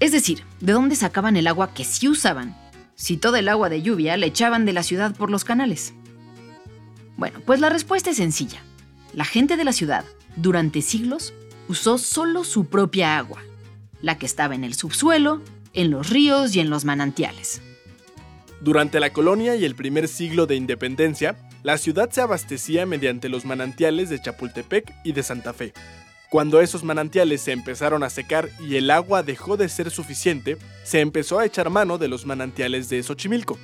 Es 0.00 0.12
decir, 0.12 0.42
¿de 0.60 0.72
dónde 0.72 0.96
sacaban 0.96 1.36
el 1.36 1.46
agua 1.46 1.72
que 1.72 1.84
sí 1.84 2.08
usaban 2.08 2.56
si 2.96 3.16
todo 3.16 3.36
el 3.36 3.48
agua 3.48 3.68
de 3.68 3.82
lluvia 3.82 4.16
le 4.16 4.26
echaban 4.26 4.66
de 4.66 4.72
la 4.72 4.82
ciudad 4.82 5.14
por 5.14 5.30
los 5.30 5.44
canales? 5.44 5.94
Bueno, 7.16 7.40
pues 7.44 7.60
la 7.60 7.68
respuesta 7.68 8.10
es 8.10 8.16
sencilla. 8.16 8.62
La 9.12 9.24
gente 9.24 9.56
de 9.56 9.64
la 9.64 9.72
ciudad, 9.72 10.04
durante 10.36 10.82
siglos, 10.82 11.32
usó 11.68 11.98
solo 11.98 12.44
su 12.44 12.66
propia 12.66 13.18
agua, 13.18 13.42
la 14.02 14.18
que 14.18 14.26
estaba 14.26 14.54
en 14.54 14.64
el 14.64 14.74
subsuelo, 14.74 15.42
en 15.72 15.90
los 15.90 16.10
ríos 16.10 16.54
y 16.54 16.60
en 16.60 16.70
los 16.70 16.84
manantiales. 16.84 17.60
Durante 18.60 19.00
la 19.00 19.12
colonia 19.12 19.56
y 19.56 19.64
el 19.64 19.74
primer 19.74 20.06
siglo 20.06 20.46
de 20.46 20.56
independencia, 20.56 21.36
la 21.62 21.78
ciudad 21.78 22.10
se 22.10 22.20
abastecía 22.20 22.86
mediante 22.86 23.28
los 23.28 23.44
manantiales 23.44 24.10
de 24.10 24.20
Chapultepec 24.20 24.92
y 25.04 25.12
de 25.12 25.22
Santa 25.22 25.52
Fe. 25.52 25.72
Cuando 26.30 26.60
esos 26.60 26.84
manantiales 26.84 27.40
se 27.40 27.52
empezaron 27.52 28.02
a 28.02 28.10
secar 28.10 28.50
y 28.60 28.76
el 28.76 28.90
agua 28.90 29.22
dejó 29.22 29.56
de 29.56 29.68
ser 29.68 29.90
suficiente, 29.90 30.58
se 30.84 31.00
empezó 31.00 31.38
a 31.38 31.44
echar 31.44 31.70
mano 31.70 31.98
de 31.98 32.08
los 32.08 32.24
manantiales 32.24 32.88
de 32.88 33.02
Xochimilco. 33.02 33.58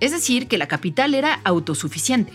Es 0.00 0.10
decir, 0.10 0.48
que 0.48 0.58
la 0.58 0.66
capital 0.66 1.14
era 1.14 1.40
autosuficiente. 1.44 2.32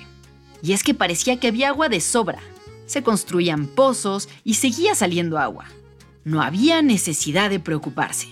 Y 0.61 0.73
es 0.73 0.83
que 0.83 0.93
parecía 0.93 1.39
que 1.39 1.47
había 1.47 1.69
agua 1.69 1.89
de 1.89 2.01
sobra. 2.01 2.41
Se 2.85 3.03
construían 3.03 3.67
pozos 3.67 4.29
y 4.43 4.55
seguía 4.55 4.95
saliendo 4.95 5.37
agua. 5.37 5.65
No 6.23 6.41
había 6.41 6.81
necesidad 6.81 7.49
de 7.49 7.59
preocuparse. 7.59 8.27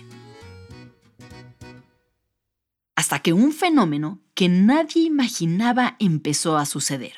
Hasta 2.96 3.20
que 3.20 3.34
un 3.34 3.52
fenómeno 3.52 4.20
que 4.34 4.50
nadie 4.50 5.04
imaginaba 5.04 5.96
empezó 6.00 6.58
a 6.58 6.66
suceder. 6.66 7.14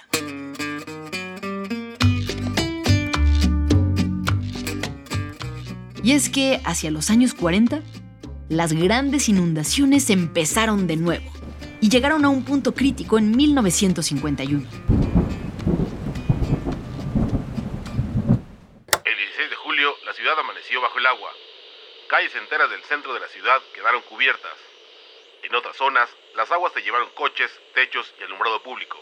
Y 6.04 6.14
es 6.14 6.30
que 6.30 6.62
hacia 6.64 6.90
los 6.90 7.10
años 7.10 7.34
40, 7.34 7.82
las 8.50 8.74
grandes 8.74 9.30
inundaciones 9.30 10.10
empezaron 10.10 10.88
de 10.88 10.96
nuevo 10.96 11.37
y 11.82 11.90
llegaron 11.90 12.26
a 12.26 12.30
un 12.30 12.44
punto 12.44 12.74
crítico 12.74 13.18
en 13.18 13.36
1951. 13.36 14.68
El 19.06 19.18
16 19.18 19.50
de 19.50 19.56
julio, 19.56 19.96
la 20.06 20.14
ciudad 20.14 20.40
amaneció 20.40 20.82
bajo 20.82 20.98
el 20.98 21.06
agua. 21.06 21.32
Calles 22.10 22.36
enteras 22.36 22.70
del 22.70 22.84
centro 22.84 23.14
de 23.14 23.20
la 23.20 23.28
ciudad 23.28 23.62
quedaron 23.74 24.02
cubiertas. 24.04 24.56
En 25.44 25.54
otras 25.56 25.76
zonas, 25.76 26.10
las 26.36 26.52
aguas 26.52 26.74
se 26.74 26.82
llevaron 26.82 27.10
coches, 27.16 27.52
techos 27.74 28.14
y 28.20 28.24
alumbrado 28.24 28.62
público. 28.64 28.98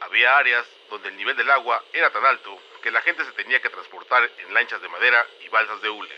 Había 0.00 0.36
áreas 0.36 0.66
donde 0.90 1.08
el 1.08 1.16
nivel 1.16 1.36
del 1.36 1.50
agua 1.50 1.82
era 1.92 2.10
tan 2.10 2.24
alto 2.24 2.58
que 2.82 2.90
la 2.90 3.00
gente 3.02 3.24
se 3.24 3.32
tenía 3.32 3.60
que 3.60 3.68
transportar 3.68 4.28
en 4.44 4.54
lanchas 4.54 4.82
de 4.82 4.88
madera 4.88 5.24
y 5.44 5.48
balsas 5.48 5.80
de 5.82 5.90
hule. 5.90 6.14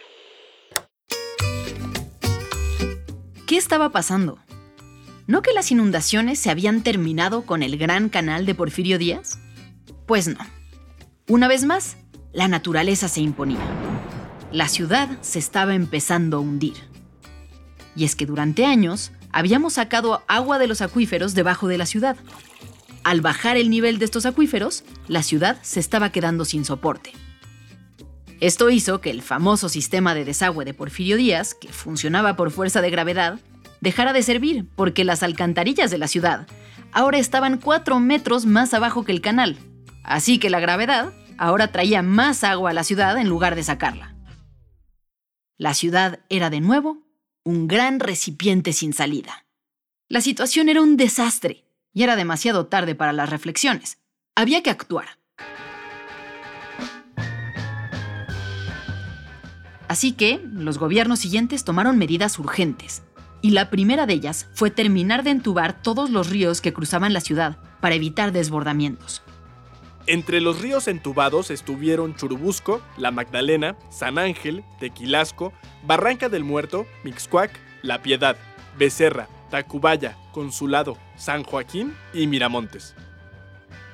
¿Qué 3.46 3.58
estaba 3.58 3.90
pasando? 3.90 4.38
¿No 5.26 5.40
que 5.40 5.54
las 5.54 5.70
inundaciones 5.70 6.38
se 6.38 6.50
habían 6.50 6.82
terminado 6.82 7.46
con 7.46 7.62
el 7.62 7.78
gran 7.78 8.10
canal 8.10 8.44
de 8.44 8.54
Porfirio 8.54 8.98
Díaz? 8.98 9.38
Pues 10.06 10.28
no. 10.28 10.36
Una 11.28 11.48
vez 11.48 11.64
más, 11.64 11.96
la 12.34 12.46
naturaleza 12.46 13.08
se 13.08 13.22
imponía. 13.22 13.64
La 14.52 14.68
ciudad 14.68 15.08
se 15.22 15.38
estaba 15.38 15.74
empezando 15.74 16.36
a 16.36 16.40
hundir. 16.40 16.74
Y 17.96 18.04
es 18.04 18.14
que 18.14 18.26
durante 18.26 18.66
años 18.66 19.12
habíamos 19.32 19.74
sacado 19.74 20.22
agua 20.28 20.58
de 20.58 20.66
los 20.66 20.82
acuíferos 20.82 21.34
debajo 21.34 21.68
de 21.68 21.78
la 21.78 21.86
ciudad. 21.86 22.16
Al 23.02 23.22
bajar 23.22 23.56
el 23.56 23.70
nivel 23.70 23.98
de 23.98 24.04
estos 24.04 24.26
acuíferos, 24.26 24.84
la 25.08 25.22
ciudad 25.22 25.58
se 25.62 25.80
estaba 25.80 26.12
quedando 26.12 26.44
sin 26.44 26.66
soporte. 26.66 27.12
Esto 28.40 28.68
hizo 28.68 29.00
que 29.00 29.10
el 29.10 29.22
famoso 29.22 29.70
sistema 29.70 30.14
de 30.14 30.26
desagüe 30.26 30.66
de 30.66 30.74
Porfirio 30.74 31.16
Díaz, 31.16 31.54
que 31.54 31.68
funcionaba 31.68 32.36
por 32.36 32.50
fuerza 32.50 32.82
de 32.82 32.90
gravedad, 32.90 33.40
dejara 33.84 34.12
de 34.12 34.22
servir 34.22 34.66
porque 34.74 35.04
las 35.04 35.22
alcantarillas 35.22 35.92
de 35.92 35.98
la 35.98 36.08
ciudad 36.08 36.48
ahora 36.90 37.18
estaban 37.18 37.58
4 37.58 38.00
metros 38.00 38.46
más 38.46 38.74
abajo 38.74 39.04
que 39.04 39.12
el 39.12 39.20
canal. 39.20 39.58
Así 40.02 40.38
que 40.38 40.50
la 40.50 40.58
gravedad 40.58 41.12
ahora 41.38 41.70
traía 41.70 42.02
más 42.02 42.42
agua 42.42 42.70
a 42.70 42.72
la 42.72 42.82
ciudad 42.82 43.16
en 43.18 43.28
lugar 43.28 43.54
de 43.54 43.62
sacarla. 43.62 44.16
La 45.56 45.74
ciudad 45.74 46.20
era 46.28 46.50
de 46.50 46.60
nuevo 46.60 46.98
un 47.44 47.68
gran 47.68 48.00
recipiente 48.00 48.72
sin 48.72 48.92
salida. 48.92 49.44
La 50.08 50.20
situación 50.20 50.68
era 50.68 50.80
un 50.80 50.96
desastre 50.96 51.64
y 51.92 52.02
era 52.02 52.16
demasiado 52.16 52.66
tarde 52.66 52.94
para 52.94 53.12
las 53.12 53.28
reflexiones. 53.28 53.98
Había 54.34 54.62
que 54.62 54.70
actuar. 54.70 55.18
Así 59.88 60.12
que 60.12 60.40
los 60.52 60.78
gobiernos 60.78 61.20
siguientes 61.20 61.64
tomaron 61.64 61.98
medidas 61.98 62.38
urgentes, 62.38 63.02
y 63.44 63.50
la 63.50 63.68
primera 63.68 64.06
de 64.06 64.14
ellas 64.14 64.48
fue 64.54 64.70
terminar 64.70 65.22
de 65.22 65.28
entubar 65.28 65.82
todos 65.82 66.08
los 66.08 66.30
ríos 66.30 66.62
que 66.62 66.72
cruzaban 66.72 67.12
la 67.12 67.20
ciudad 67.20 67.58
para 67.82 67.94
evitar 67.94 68.32
desbordamientos. 68.32 69.22
Entre 70.06 70.40
los 70.40 70.62
ríos 70.62 70.88
entubados 70.88 71.50
estuvieron 71.50 72.16
Churubusco, 72.16 72.80
La 72.96 73.10
Magdalena, 73.10 73.76
San 73.90 74.16
Ángel, 74.16 74.64
Tequilasco, 74.80 75.52
Barranca 75.86 76.30
del 76.30 76.42
Muerto, 76.42 76.86
Mixcuac, 77.04 77.50
La 77.82 78.00
Piedad, 78.00 78.38
Becerra, 78.78 79.28
Tacubaya, 79.50 80.16
Consulado, 80.32 80.96
San 81.18 81.42
Joaquín 81.42 81.92
y 82.14 82.26
Miramontes. 82.26 82.94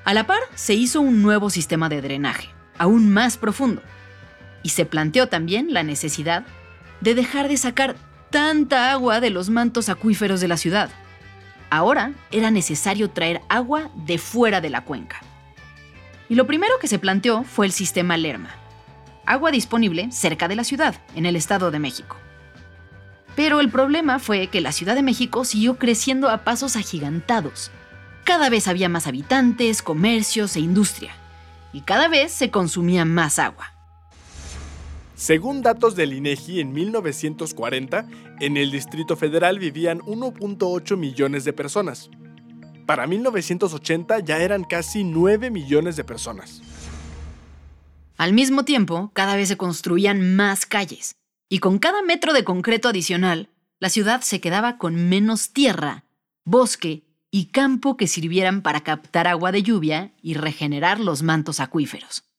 A 0.04 0.14
la 0.14 0.28
par, 0.28 0.42
se 0.54 0.74
hizo 0.74 1.00
un 1.00 1.22
nuevo 1.22 1.50
sistema 1.50 1.88
de 1.88 2.00
drenaje, 2.00 2.50
aún 2.78 3.10
más 3.10 3.36
profundo, 3.36 3.82
y 4.62 4.68
se 4.68 4.86
planteó 4.86 5.26
también 5.26 5.74
la 5.74 5.82
necesidad 5.82 6.44
de 7.00 7.16
dejar 7.16 7.48
de 7.48 7.56
sacar 7.56 7.96
tanta 8.30 8.92
agua 8.92 9.20
de 9.20 9.30
los 9.30 9.50
mantos 9.50 9.88
acuíferos 9.88 10.40
de 10.40 10.48
la 10.48 10.56
ciudad. 10.56 10.90
Ahora 11.68 12.12
era 12.30 12.50
necesario 12.50 13.10
traer 13.10 13.42
agua 13.48 13.90
de 13.94 14.18
fuera 14.18 14.60
de 14.60 14.70
la 14.70 14.84
cuenca. 14.84 15.20
Y 16.28 16.34
lo 16.36 16.46
primero 16.46 16.78
que 16.80 16.88
se 16.88 16.98
planteó 16.98 17.42
fue 17.42 17.66
el 17.66 17.72
sistema 17.72 18.16
Lerma, 18.16 18.50
agua 19.26 19.50
disponible 19.50 20.10
cerca 20.12 20.48
de 20.48 20.56
la 20.56 20.64
ciudad, 20.64 20.94
en 21.14 21.26
el 21.26 21.36
Estado 21.36 21.70
de 21.70 21.78
México. 21.80 22.16
Pero 23.34 23.60
el 23.60 23.70
problema 23.70 24.18
fue 24.18 24.48
que 24.48 24.60
la 24.60 24.72
Ciudad 24.72 24.94
de 24.94 25.02
México 25.02 25.44
siguió 25.44 25.76
creciendo 25.78 26.28
a 26.28 26.38
pasos 26.38 26.76
agigantados. 26.76 27.70
Cada 28.24 28.48
vez 28.48 28.68
había 28.68 28.88
más 28.88 29.06
habitantes, 29.06 29.82
comercios 29.82 30.56
e 30.56 30.60
industria, 30.60 31.12
y 31.72 31.82
cada 31.82 32.08
vez 32.08 32.32
se 32.32 32.50
consumía 32.50 33.04
más 33.04 33.38
agua. 33.38 33.72
Según 35.20 35.60
datos 35.60 35.96
del 35.96 36.14
INEGI, 36.14 36.60
en 36.60 36.72
1940, 36.72 38.08
en 38.40 38.56
el 38.56 38.70
Distrito 38.70 39.16
Federal 39.16 39.58
vivían 39.58 40.00
1.8 40.00 40.96
millones 40.96 41.44
de 41.44 41.52
personas. 41.52 42.08
Para 42.86 43.06
1980 43.06 44.20
ya 44.20 44.38
eran 44.38 44.64
casi 44.64 45.04
9 45.04 45.50
millones 45.50 45.96
de 45.96 46.04
personas. 46.04 46.62
Al 48.16 48.32
mismo 48.32 48.64
tiempo, 48.64 49.10
cada 49.12 49.36
vez 49.36 49.48
se 49.48 49.58
construían 49.58 50.36
más 50.36 50.64
calles, 50.64 51.16
y 51.50 51.58
con 51.58 51.78
cada 51.78 52.00
metro 52.00 52.32
de 52.32 52.42
concreto 52.42 52.88
adicional, 52.88 53.50
la 53.78 53.90
ciudad 53.90 54.22
se 54.22 54.40
quedaba 54.40 54.78
con 54.78 55.10
menos 55.10 55.52
tierra, 55.52 56.06
bosque 56.46 57.04
y 57.30 57.50
campo 57.50 57.98
que 57.98 58.06
sirvieran 58.06 58.62
para 58.62 58.80
captar 58.80 59.26
agua 59.26 59.52
de 59.52 59.62
lluvia 59.62 60.14
y 60.22 60.32
regenerar 60.32 60.98
los 60.98 61.22
mantos 61.22 61.60
acuíferos. 61.60 62.29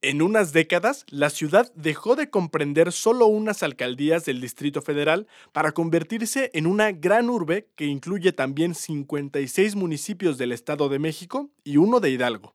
En 0.00 0.22
unas 0.22 0.52
décadas, 0.52 1.04
la 1.08 1.28
ciudad 1.28 1.72
dejó 1.74 2.14
de 2.14 2.30
comprender 2.30 2.92
solo 2.92 3.26
unas 3.26 3.64
alcaldías 3.64 4.24
del 4.24 4.40
Distrito 4.40 4.80
Federal 4.80 5.26
para 5.52 5.72
convertirse 5.72 6.52
en 6.54 6.68
una 6.68 6.92
gran 6.92 7.28
urbe 7.28 7.68
que 7.74 7.86
incluye 7.86 8.30
también 8.30 8.76
56 8.76 9.74
municipios 9.74 10.38
del 10.38 10.52
Estado 10.52 10.88
de 10.88 11.00
México 11.00 11.50
y 11.64 11.78
uno 11.78 11.98
de 11.98 12.10
Hidalgo. 12.10 12.54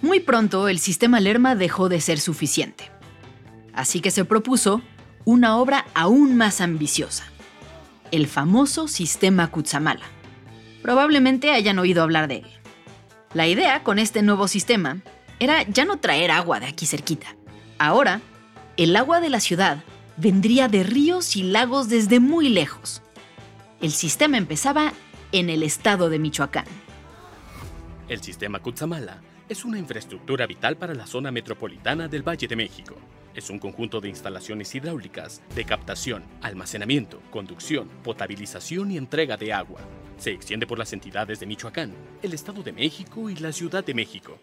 Muy 0.00 0.20
pronto 0.20 0.68
el 0.68 0.78
sistema 0.78 1.18
Lerma 1.18 1.56
dejó 1.56 1.88
de 1.88 2.00
ser 2.00 2.20
suficiente. 2.20 2.88
Así 3.72 4.00
que 4.00 4.12
se 4.12 4.24
propuso 4.24 4.80
una 5.24 5.56
obra 5.56 5.86
aún 5.94 6.36
más 6.36 6.60
ambiciosa, 6.60 7.33
el 8.14 8.28
famoso 8.28 8.86
sistema 8.86 9.50
Kutsamala. 9.50 10.06
Probablemente 10.82 11.50
hayan 11.50 11.80
oído 11.80 12.00
hablar 12.00 12.28
de 12.28 12.36
él. 12.36 12.46
La 13.32 13.48
idea 13.48 13.82
con 13.82 13.98
este 13.98 14.22
nuevo 14.22 14.46
sistema 14.46 15.02
era 15.40 15.62
ya 15.64 15.84
no 15.84 15.98
traer 15.98 16.30
agua 16.30 16.60
de 16.60 16.66
aquí 16.66 16.86
cerquita. 16.86 17.34
Ahora, 17.76 18.20
el 18.76 18.94
agua 18.94 19.20
de 19.20 19.30
la 19.30 19.40
ciudad 19.40 19.82
vendría 20.16 20.68
de 20.68 20.84
ríos 20.84 21.34
y 21.34 21.42
lagos 21.42 21.88
desde 21.88 22.20
muy 22.20 22.48
lejos. 22.50 23.02
El 23.80 23.90
sistema 23.90 24.38
empezaba 24.38 24.92
en 25.32 25.50
el 25.50 25.64
estado 25.64 26.08
de 26.08 26.20
Michoacán. 26.20 26.66
El 28.08 28.22
sistema 28.22 28.60
Kutsamala 28.60 29.20
es 29.48 29.64
una 29.64 29.80
infraestructura 29.80 30.46
vital 30.46 30.76
para 30.76 30.94
la 30.94 31.08
zona 31.08 31.32
metropolitana 31.32 32.06
del 32.06 32.22
Valle 32.22 32.46
de 32.46 32.54
México. 32.54 32.94
Es 33.34 33.50
un 33.50 33.58
conjunto 33.58 34.00
de 34.00 34.08
instalaciones 34.08 34.72
hidráulicas 34.76 35.42
de 35.56 35.64
captación, 35.64 36.22
almacenamiento, 36.40 37.20
conducción, 37.32 37.88
potabilización 38.04 38.92
y 38.92 38.96
entrega 38.96 39.36
de 39.36 39.52
agua. 39.52 39.80
Se 40.18 40.30
extiende 40.30 40.68
por 40.68 40.78
las 40.78 40.92
entidades 40.92 41.40
de 41.40 41.46
Michoacán, 41.46 41.92
el 42.22 42.32
Estado 42.32 42.62
de 42.62 42.72
México 42.72 43.28
y 43.28 43.34
la 43.34 43.50
Ciudad 43.50 43.84
de 43.84 43.92
México. 43.92 44.38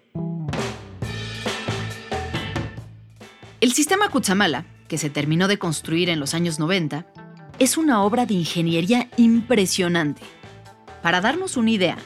El 3.61 3.71
sistema 3.71 4.09
Kutsamala, 4.09 4.65
que 4.89 4.97
se 4.97 5.09
terminó 5.09 5.47
de 5.47 5.57
construir 5.57 6.09
en 6.09 6.19
los 6.19 6.33
años 6.33 6.59
90, 6.59 7.05
es 7.59 7.77
una 7.77 8.03
obra 8.03 8.25
de 8.25 8.33
ingeniería 8.33 9.09
impresionante. 9.15 10.21
Para 11.01 11.21
darnos 11.21 11.55
una 11.55 11.71
idea, 11.71 11.97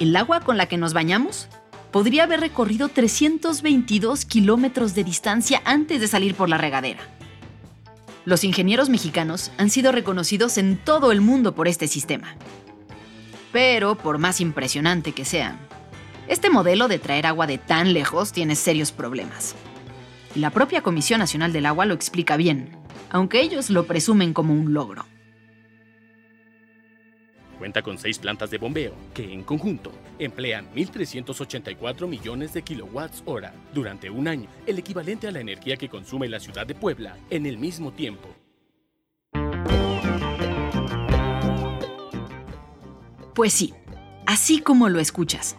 el 0.00 0.16
agua 0.16 0.40
con 0.40 0.56
la 0.56 0.66
que 0.66 0.76
nos 0.76 0.92
bañamos 0.92 1.48
podría 1.90 2.24
haber 2.24 2.40
recorrido 2.40 2.88
322 2.88 4.24
kilómetros 4.24 4.94
de 4.94 5.04
distancia 5.04 5.62
antes 5.64 6.00
de 6.00 6.08
salir 6.08 6.34
por 6.34 6.48
la 6.48 6.58
regadera. 6.58 7.00
Los 8.24 8.42
ingenieros 8.42 8.88
mexicanos 8.88 9.52
han 9.56 9.70
sido 9.70 9.92
reconocidos 9.92 10.58
en 10.58 10.76
todo 10.76 11.12
el 11.12 11.20
mundo 11.20 11.54
por 11.54 11.68
este 11.68 11.86
sistema. 11.86 12.34
Pero, 13.52 13.96
por 13.96 14.18
más 14.18 14.40
impresionante 14.40 15.12
que 15.12 15.24
sea, 15.24 15.58
este 16.28 16.50
modelo 16.50 16.88
de 16.88 16.98
traer 16.98 17.26
agua 17.26 17.46
de 17.46 17.58
tan 17.58 17.92
lejos 17.92 18.32
tiene 18.32 18.56
serios 18.56 18.90
problemas. 18.90 19.54
La 20.34 20.50
propia 20.50 20.82
Comisión 20.82 21.20
Nacional 21.20 21.52
del 21.52 21.66
Agua 21.66 21.86
lo 21.86 21.94
explica 21.94 22.36
bien, 22.36 22.76
aunque 23.10 23.40
ellos 23.40 23.70
lo 23.70 23.86
presumen 23.86 24.32
como 24.32 24.52
un 24.52 24.74
logro. 24.74 25.06
Cuenta 27.58 27.82
con 27.82 27.96
seis 27.96 28.18
plantas 28.18 28.50
de 28.50 28.58
bombeo 28.58 28.94
que, 29.14 29.32
en 29.32 29.42
conjunto, 29.42 29.90
emplean 30.18 30.66
1.384 30.74 32.06
millones 32.06 32.52
de 32.52 32.62
kilowatts 32.62 33.22
hora 33.24 33.54
durante 33.72 34.10
un 34.10 34.28
año, 34.28 34.48
el 34.66 34.78
equivalente 34.78 35.26
a 35.26 35.30
la 35.30 35.40
energía 35.40 35.76
que 35.76 35.88
consume 35.88 36.28
la 36.28 36.40
ciudad 36.40 36.66
de 36.66 36.74
Puebla 36.74 37.16
en 37.30 37.46
el 37.46 37.56
mismo 37.56 37.92
tiempo. 37.92 38.28
Pues 43.34 43.52
sí, 43.52 43.74
así 44.26 44.60
como 44.60 44.88
lo 44.88 44.98
escuchas. 44.98 45.56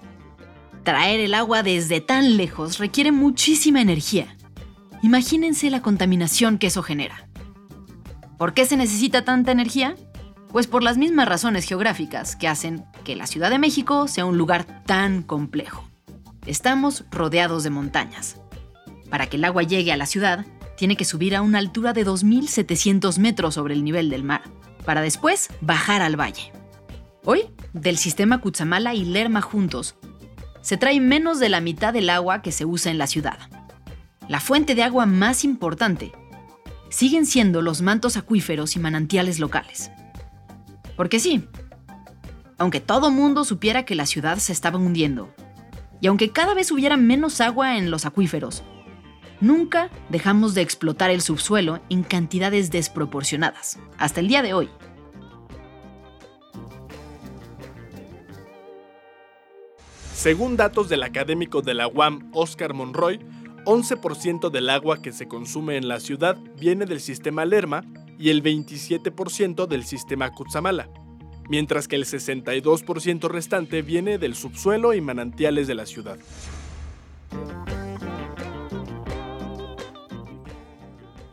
Traer 0.84 1.20
el 1.20 1.34
agua 1.34 1.64
desde 1.64 2.02
tan 2.02 2.38
lejos 2.38 2.78
requiere 2.80 3.12
muchísima 3.12 3.82
energía. 3.82 4.36
Imagínense 5.04 5.70
la 5.70 5.82
contaminación 5.82 6.58
que 6.58 6.68
eso 6.68 6.82
genera. 6.82 7.28
¿Por 8.38 8.54
qué 8.54 8.66
se 8.66 8.78
necesita 8.78 9.26
tanta 9.26 9.52
energía? 9.52 9.96
Pues 10.52 10.66
por 10.68 10.82
las 10.82 10.98
mismas 10.98 11.28
razones 11.28 11.66
geográficas 11.66 12.36
que 12.36 12.48
hacen 12.48 12.86
que 13.04 13.16
la 13.16 13.28
Ciudad 13.28 13.50
de 13.50 13.60
México 13.60 14.08
sea 14.08 14.26
un 14.26 14.38
lugar 14.38 14.84
tan 14.86 15.22
complejo. 15.22 15.88
Estamos 16.46 17.04
rodeados 17.12 17.64
de 17.64 17.70
montañas. 17.70 18.38
Para 19.10 19.28
que 19.28 19.38
el 19.38 19.46
agua 19.46 19.64
llegue 19.64 19.92
a 19.92 19.98
la 19.98 20.06
ciudad, 20.06 20.46
tiene 20.78 20.96
que 20.96 21.06
subir 21.06 21.36
a 21.36 21.42
una 21.42 21.60
altura 21.60 21.92
de 21.92 22.06
2.700 22.06 23.18
metros 23.20 23.56
sobre 23.56 23.74
el 23.74 23.84
nivel 23.84 24.10
del 24.10 24.24
mar, 24.24 24.44
para 24.86 25.02
después 25.02 25.50
bajar 25.60 26.02
al 26.02 26.20
valle. 26.20 26.54
Hoy, 27.26 27.50
del 27.74 27.98
sistema 27.98 28.40
Cutzamala 28.40 28.94
y 28.94 29.04
Lerma 29.04 29.42
juntos, 29.42 29.96
se 30.62 30.78
trae 30.78 31.00
menos 31.02 31.40
de 31.40 31.50
la 31.50 31.60
mitad 31.60 31.94
del 31.94 32.10
agua 32.10 32.42
que 32.42 32.54
se 32.54 32.64
usa 32.64 32.92
en 32.92 32.98
la 32.98 33.08
ciudad. 33.08 33.38
La 34.30 34.40
fuente 34.40 34.76
de 34.76 34.84
agua 34.84 35.06
más 35.06 35.44
importante 35.44 36.14
siguen 36.90 37.26
siendo 37.26 37.62
los 37.62 37.82
mantos 37.82 38.16
acuíferos 38.16 38.76
y 38.76 38.80
manantiales 38.80 39.40
locales. 39.40 39.92
Porque 40.98 41.20
sí, 41.20 41.48
aunque 42.58 42.82
todo 42.82 43.12
mundo 43.12 43.46
supiera 43.46 43.86
que 43.86 43.96
la 43.96 44.08
ciudad 44.08 44.38
se 44.40 44.52
estaba 44.52 44.80
hundiendo, 44.80 45.34
y 46.02 46.08
aunque 46.08 46.32
cada 46.32 46.54
vez 46.54 46.72
hubiera 46.72 46.98
menos 46.98 47.40
agua 47.40 47.78
en 47.78 47.90
los 47.92 48.06
acuíferos, 48.06 48.64
nunca 49.40 49.90
dejamos 50.10 50.56
de 50.56 50.62
explotar 50.62 51.12
el 51.12 51.22
subsuelo 51.22 51.80
en 51.90 52.04
cantidades 52.04 52.72
desproporcionadas, 52.72 53.80
hasta 53.98 54.20
el 54.20 54.28
día 54.28 54.42
de 54.42 54.54
hoy. 54.54 54.70
Según 60.14 60.58
datos 60.58 60.90
del 60.90 61.04
académico 61.04 61.62
de 61.62 61.76
la 61.76 61.88
UAM, 61.88 62.32
Oscar 62.34 62.74
Monroy, 62.74 63.20
11% 63.66 64.50
del 64.50 64.70
agua 64.72 65.02
que 65.02 65.12
se 65.12 65.28
consume 65.28 65.78
en 65.78 65.88
la 65.88 66.00
ciudad 66.00 66.38
viene 66.60 66.86
del 66.86 67.02
sistema 67.02 67.46
Lerma 67.46 67.84
y 68.18 68.30
el 68.30 68.44
27% 68.44 69.68
del 69.68 69.86
sistema 69.86 70.32
Kutsamala, 70.32 70.90
mientras 71.50 71.88
que 71.88 71.96
el 71.96 72.06
62% 72.06 73.30
restante 73.30 73.82
viene 73.82 74.18
del 74.18 74.36
subsuelo 74.36 74.94
y 74.94 75.02
manantiales 75.02 75.68
de 75.68 75.76
la 75.76 75.86
ciudad. 75.86 76.18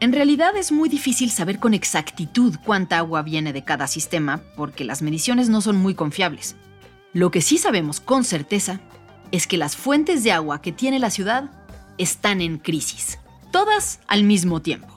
En 0.01 0.13
realidad 0.13 0.55
es 0.57 0.71
muy 0.71 0.91
difícil 0.91 1.31
saber 1.31 1.59
con 1.59 1.73
exactitud 1.73 2.57
cuánta 2.63 2.99
agua 2.99 3.23
viene 3.23 3.55
de 3.55 3.65
cada 3.65 3.87
sistema 3.87 4.43
porque 4.55 4.85
las 4.85 5.01
mediciones 5.01 5.49
no 5.49 5.63
son 5.63 5.77
muy 5.77 5.95
confiables. 5.95 6.57
Lo 7.15 7.31
que 7.31 7.41
sí 7.41 7.57
sabemos 7.57 8.01
con 8.01 8.23
certeza 8.23 8.81
es 9.31 9.47
que 9.47 9.57
las 9.57 9.77
fuentes 9.77 10.23
de 10.23 10.33
agua 10.33 10.61
que 10.61 10.73
tiene 10.73 10.99
la 10.99 11.09
ciudad 11.09 11.51
están 11.97 12.43
en 12.43 12.59
crisis, 12.59 13.19
todas 13.51 14.01
al 14.07 14.25
mismo 14.25 14.61
tiempo. 14.61 14.94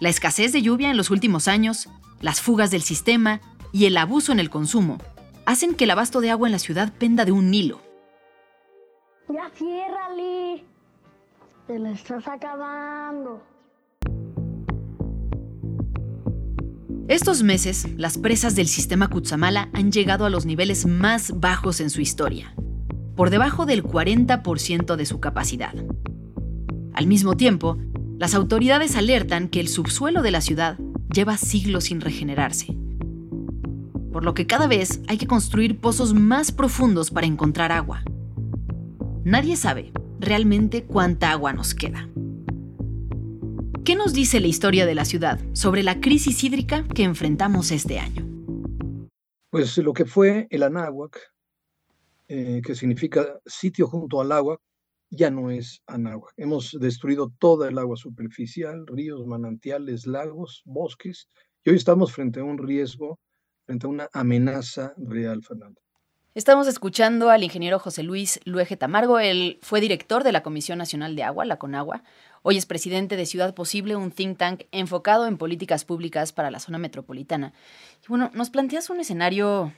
La 0.00 0.08
escasez 0.08 0.52
de 0.52 0.62
lluvia 0.62 0.90
en 0.90 0.96
los 0.96 1.10
últimos 1.10 1.48
años, 1.48 1.88
las 2.20 2.40
fugas 2.40 2.70
del 2.70 2.82
sistema 2.82 3.40
y 3.72 3.86
el 3.86 3.96
abuso 3.96 4.30
en 4.30 4.38
el 4.38 4.48
consumo 4.48 4.98
hacen 5.44 5.74
que 5.74 5.84
el 5.84 5.90
abasto 5.90 6.20
de 6.20 6.30
agua 6.30 6.46
en 6.46 6.52
la 6.52 6.58
ciudad 6.58 6.92
penda 6.92 7.24
de 7.24 7.32
un 7.32 7.52
hilo. 7.52 7.80
Ya 9.28 9.50
ciérrale. 9.56 10.64
Te 11.66 11.78
la 11.78 11.90
estás 11.90 12.28
acabando. 12.28 13.42
Estos 17.08 17.42
meses, 17.42 17.88
las 17.96 18.18
presas 18.18 18.54
del 18.54 18.68
sistema 18.68 19.08
Kutsamala 19.08 19.68
han 19.72 19.90
llegado 19.90 20.26
a 20.26 20.30
los 20.30 20.44
niveles 20.44 20.86
más 20.86 21.40
bajos 21.40 21.80
en 21.80 21.88
su 21.88 22.02
historia, 22.02 22.54
por 23.16 23.30
debajo 23.30 23.64
del 23.64 23.82
40% 23.82 24.96
de 24.96 25.06
su 25.06 25.18
capacidad. 25.18 25.74
Al 26.92 27.06
mismo 27.06 27.36
tiempo, 27.36 27.78
las 28.18 28.34
autoridades 28.34 28.96
alertan 28.96 29.48
que 29.48 29.60
el 29.60 29.68
subsuelo 29.68 30.22
de 30.22 30.32
la 30.32 30.40
ciudad 30.40 30.76
lleva 31.14 31.36
siglos 31.36 31.84
sin 31.84 32.00
regenerarse, 32.00 32.76
por 34.12 34.24
lo 34.24 34.34
que 34.34 34.46
cada 34.46 34.66
vez 34.66 35.00
hay 35.06 35.18
que 35.18 35.28
construir 35.28 35.80
pozos 35.80 36.14
más 36.14 36.50
profundos 36.50 37.12
para 37.12 37.28
encontrar 37.28 37.70
agua. 37.70 38.02
Nadie 39.22 39.56
sabe 39.56 39.92
realmente 40.18 40.82
cuánta 40.82 41.30
agua 41.30 41.52
nos 41.52 41.76
queda. 41.76 42.08
¿Qué 43.84 43.94
nos 43.94 44.12
dice 44.12 44.40
la 44.40 44.48
historia 44.48 44.84
de 44.84 44.96
la 44.96 45.04
ciudad 45.04 45.38
sobre 45.52 45.84
la 45.84 46.00
crisis 46.00 46.42
hídrica 46.42 46.84
que 46.88 47.04
enfrentamos 47.04 47.70
este 47.70 48.00
año? 48.00 48.26
Pues 49.48 49.78
lo 49.78 49.92
que 49.92 50.04
fue 50.04 50.48
el 50.50 50.64
Anáhuac, 50.64 51.20
eh, 52.26 52.60
que 52.64 52.74
significa 52.74 53.38
sitio 53.46 53.86
junto 53.86 54.20
al 54.20 54.32
agua, 54.32 54.58
ya 55.10 55.30
no 55.30 55.50
es 55.50 55.82
Anáhuac. 55.86 56.32
Hemos 56.36 56.76
destruido 56.80 57.32
toda 57.38 57.68
el 57.68 57.78
agua 57.78 57.96
superficial, 57.96 58.86
ríos, 58.86 59.26
manantiales, 59.26 60.06
lagos, 60.06 60.62
bosques, 60.64 61.28
y 61.64 61.70
hoy 61.70 61.76
estamos 61.76 62.12
frente 62.12 62.40
a 62.40 62.44
un 62.44 62.58
riesgo, 62.58 63.18
frente 63.64 63.86
a 63.86 63.90
una 63.90 64.08
amenaza 64.12 64.94
real, 64.96 65.42
Fernando. 65.42 65.80
Estamos 66.34 66.68
escuchando 66.68 67.30
al 67.30 67.42
ingeniero 67.42 67.80
José 67.80 68.04
Luis 68.04 68.38
Luege 68.44 68.76
Tamargo. 68.76 69.18
Él 69.18 69.58
fue 69.60 69.80
director 69.80 70.22
de 70.22 70.30
la 70.30 70.42
Comisión 70.44 70.78
Nacional 70.78 71.16
de 71.16 71.24
Agua, 71.24 71.44
la 71.44 71.58
CONAGUA. 71.58 72.04
Hoy 72.42 72.56
es 72.56 72.64
presidente 72.64 73.16
de 73.16 73.26
Ciudad 73.26 73.54
Posible, 73.54 73.96
un 73.96 74.12
think 74.12 74.38
tank 74.38 74.62
enfocado 74.70 75.26
en 75.26 75.36
políticas 75.36 75.84
públicas 75.84 76.32
para 76.32 76.52
la 76.52 76.60
zona 76.60 76.78
metropolitana. 76.78 77.52
Y 78.04 78.06
bueno, 78.06 78.30
nos 78.34 78.50
planteas 78.50 78.88
un 78.88 79.00
escenario, 79.00 79.72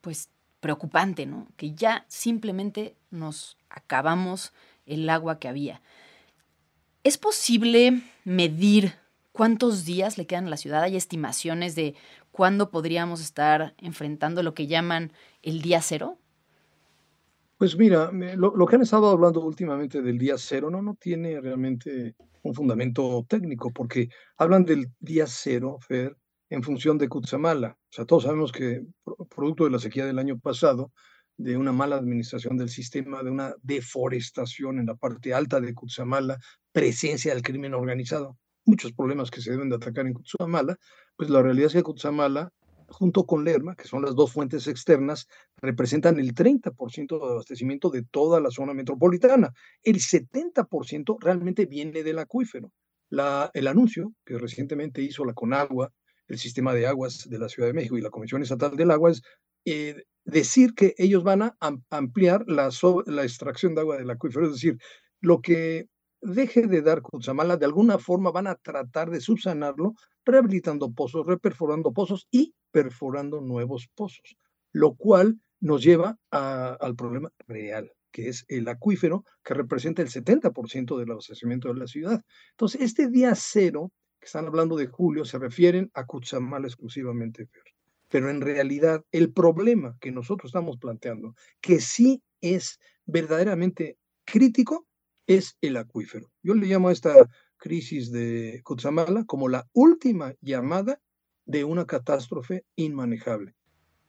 pues, 0.00 0.30
preocupante, 0.60 1.26
¿no? 1.26 1.46
Que 1.56 1.72
ya 1.72 2.06
simplemente 2.08 2.96
nos 3.10 3.58
acabamos 3.68 4.52
el 4.88 5.08
agua 5.08 5.38
que 5.38 5.48
había. 5.48 5.80
¿Es 7.04 7.16
posible 7.16 8.02
medir 8.24 8.94
cuántos 9.32 9.84
días 9.84 10.18
le 10.18 10.26
quedan 10.26 10.46
a 10.46 10.50
la 10.50 10.56
ciudad? 10.56 10.82
¿Hay 10.82 10.96
estimaciones 10.96 11.74
de 11.74 11.94
cuándo 12.32 12.70
podríamos 12.70 13.20
estar 13.20 13.74
enfrentando 13.78 14.42
lo 14.42 14.54
que 14.54 14.66
llaman 14.66 15.12
el 15.42 15.62
día 15.62 15.80
cero? 15.80 16.18
Pues 17.56 17.76
mira, 17.76 18.10
lo, 18.12 18.66
que 18.66 18.76
han 18.76 18.82
estado 18.82 19.08
hablando 19.08 19.40
últimamente 19.40 20.00
del 20.00 20.18
día 20.18 20.34
cero 20.38 20.70
no, 20.70 20.80
no 20.80 20.94
tiene 20.94 21.40
realmente 21.40 22.14
un 22.42 22.54
fundamento 22.54 23.24
técnico, 23.28 23.72
porque 23.72 24.08
hablan 24.36 24.64
del 24.64 24.92
día 25.00 25.26
cero, 25.26 25.78
Fer, 25.80 26.16
en 26.50 26.62
función 26.62 26.98
de 26.98 27.08
Cutzamala. 27.08 27.76
O 27.90 27.92
sea, 27.92 28.04
todos 28.04 28.24
sabemos 28.24 28.52
que 28.52 28.82
producto 29.34 29.64
de 29.64 29.70
la 29.70 29.78
sequía 29.78 30.06
del 30.06 30.18
año 30.18 30.38
pasado, 30.38 30.92
de 31.38 31.56
una 31.56 31.72
mala 31.72 31.96
administración 31.96 32.58
del 32.58 32.68
sistema, 32.68 33.22
de 33.22 33.30
una 33.30 33.54
deforestación 33.62 34.80
en 34.80 34.86
la 34.86 34.96
parte 34.96 35.32
alta 35.32 35.60
de 35.60 35.72
Cutzamala, 35.72 36.38
presencia 36.72 37.32
del 37.32 37.42
crimen 37.42 37.74
organizado, 37.74 38.36
muchos 38.66 38.92
problemas 38.92 39.30
que 39.30 39.40
se 39.40 39.52
deben 39.52 39.70
de 39.70 39.76
atacar 39.76 40.06
en 40.06 40.14
Cutzamala, 40.14 40.76
pues 41.16 41.30
la 41.30 41.40
realidad 41.40 41.68
es 41.68 41.74
que 41.74 41.82
Cutzamala, 41.82 42.52
junto 42.88 43.24
con 43.24 43.44
Lerma, 43.44 43.76
que 43.76 43.86
son 43.86 44.02
las 44.02 44.16
dos 44.16 44.32
fuentes 44.32 44.66
externas, 44.66 45.28
representan 45.60 46.18
el 46.18 46.34
30% 46.34 47.18
de 47.18 47.32
abastecimiento 47.32 47.88
de 47.90 48.02
toda 48.02 48.40
la 48.40 48.50
zona 48.50 48.74
metropolitana. 48.74 49.52
El 49.82 49.96
70% 49.96 51.18
realmente 51.20 51.66
viene 51.66 52.02
del 52.02 52.18
acuífero. 52.18 52.72
El 53.10 53.66
anuncio 53.68 54.12
que 54.24 54.38
recientemente 54.38 55.02
hizo 55.02 55.24
la 55.24 55.34
Conagua, 55.34 55.92
el 56.26 56.38
sistema 56.38 56.74
de 56.74 56.86
aguas 56.86 57.28
de 57.28 57.38
la 57.38 57.48
Ciudad 57.48 57.68
de 57.68 57.74
México 57.74 57.96
y 57.96 58.02
la 58.02 58.10
Comisión 58.10 58.42
Estatal 58.42 58.76
del 58.76 58.90
Agua 58.90 59.12
es 59.12 59.22
eh, 59.64 60.04
decir 60.24 60.74
que 60.74 60.94
ellos 60.98 61.24
van 61.24 61.42
a 61.42 61.56
ampliar 61.90 62.44
la, 62.46 62.68
extracción 63.22 63.74
de 63.74 63.80
agua 63.80 63.96
del 63.96 64.10
acuífero, 64.10 64.46
es 64.46 64.52
decir, 64.52 64.78
lo 65.20 65.40
que 65.40 65.88
deje 66.20 66.66
de 66.66 66.82
dar 66.82 67.02
Cutzamala, 67.02 67.56
de 67.56 67.66
alguna 67.66 67.98
forma 67.98 68.30
van 68.30 68.46
a 68.46 68.56
tratar 68.56 69.10
de 69.10 69.20
subsanarlo, 69.20 69.94
rehabilitando 70.24 70.92
pozos, 70.92 71.26
reperforando 71.26 71.92
pozos 71.92 72.26
y 72.30 72.54
perforando 72.70 73.40
nuevos 73.40 73.88
pozos, 73.94 74.36
lo 74.72 74.94
cual 74.94 75.40
nos 75.60 75.82
lleva 75.82 76.18
al 76.30 76.94
problema 76.94 77.30
real, 77.46 77.90
que 78.12 78.28
es 78.28 78.44
el 78.48 78.68
acuífero, 78.68 79.24
que 79.42 79.54
representa 79.54 80.02
el 80.02 80.08
70% 80.08 80.98
del 80.98 81.10
abastecimiento 81.10 81.68
de 81.68 81.80
la 81.80 81.86
ciudad. 81.86 82.22
Entonces, 82.50 82.82
este 82.82 83.08
día 83.08 83.32
cero, 83.34 83.92
que 84.20 84.26
están 84.26 84.46
hablando 84.46 84.76
de 84.76 84.86
julio, 84.86 85.24
se 85.24 85.38
refieren 85.38 85.90
a 85.94 86.04
Cutzamala 86.04 86.66
exclusivamente, 86.66 87.48
pero 88.08 88.30
en 88.30 88.40
realidad 88.40 89.04
el 89.12 89.32
problema 89.32 89.96
que 90.00 90.10
nosotros 90.10 90.50
estamos 90.50 90.78
planteando, 90.78 91.34
que 91.60 91.80
sí 91.80 92.22
es 92.40 92.78
verdaderamente 93.06 93.98
crítico, 94.24 94.86
es 95.26 95.56
el 95.60 95.76
acuífero. 95.76 96.30
Yo 96.42 96.54
le 96.54 96.66
llamo 96.66 96.88
a 96.88 96.92
esta 96.92 97.14
crisis 97.58 98.10
de 98.10 98.60
Cutzamala 98.64 99.24
como 99.24 99.48
la 99.48 99.68
última 99.72 100.34
llamada 100.40 101.00
de 101.44 101.64
una 101.64 101.86
catástrofe 101.86 102.64
inmanejable. 102.76 103.54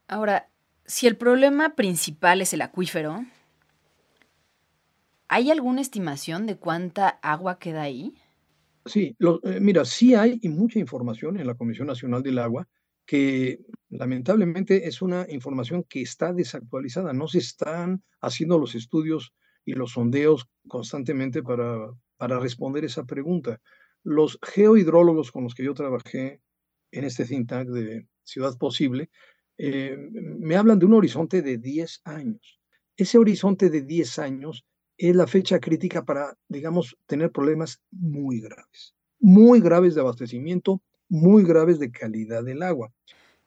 Ahora, 0.07 0.49
si 0.85 1.07
el 1.07 1.17
problema 1.17 1.75
principal 1.75 2.41
es 2.41 2.53
el 2.53 2.61
acuífero, 2.61 3.25
¿hay 5.27 5.51
alguna 5.51 5.81
estimación 5.81 6.45
de 6.47 6.57
cuánta 6.57 7.09
agua 7.21 7.59
queda 7.59 7.81
ahí? 7.81 8.13
Sí, 8.85 9.15
eh, 9.43 9.59
mira, 9.59 9.85
sí 9.85 10.15
hay 10.15 10.39
mucha 10.43 10.79
información 10.79 11.37
en 11.37 11.47
la 11.47 11.53
Comisión 11.53 11.87
Nacional 11.87 12.23
del 12.23 12.39
Agua 12.39 12.67
que 13.09 13.65
lamentablemente 13.89 14.87
es 14.87 15.01
una 15.01 15.25
información 15.29 15.83
que 15.83 16.03
está 16.03 16.31
desactualizada. 16.31 17.11
No 17.11 17.27
se 17.27 17.39
están 17.39 18.03
haciendo 18.21 18.59
los 18.59 18.75
estudios 18.75 19.33
y 19.65 19.73
los 19.73 19.93
sondeos 19.93 20.47
constantemente 20.67 21.41
para, 21.41 21.91
para 22.17 22.37
responder 22.37 22.85
esa 22.85 23.05
pregunta. 23.05 23.61
Los 24.03 24.37
geohidrólogos 24.43 25.31
con 25.31 25.43
los 25.43 25.55
que 25.55 25.63
yo 25.63 25.73
trabajé 25.73 26.39
en 26.91 27.03
este 27.03 27.25
think 27.25 27.49
tank 27.49 27.69
de 27.69 28.07
Ciudad 28.21 28.55
Posible 28.59 29.09
eh, 29.57 29.97
me 30.11 30.55
hablan 30.55 30.77
de 30.77 30.85
un 30.85 30.93
horizonte 30.93 31.41
de 31.41 31.57
10 31.57 32.01
años. 32.03 32.61
Ese 32.95 33.17
horizonte 33.17 33.71
de 33.71 33.81
10 33.81 34.19
años 34.19 34.67
es 34.97 35.15
la 35.15 35.25
fecha 35.25 35.59
crítica 35.59 36.05
para, 36.05 36.37
digamos, 36.47 36.95
tener 37.07 37.31
problemas 37.31 37.81
muy 37.89 38.39
graves, 38.39 38.93
muy 39.19 39.61
graves 39.61 39.95
de 39.95 40.01
abastecimiento, 40.01 40.83
muy 41.09 41.43
graves 41.43 41.79
de 41.79 41.91
calidad 41.91 42.43
del 42.43 42.63
agua. 42.63 42.91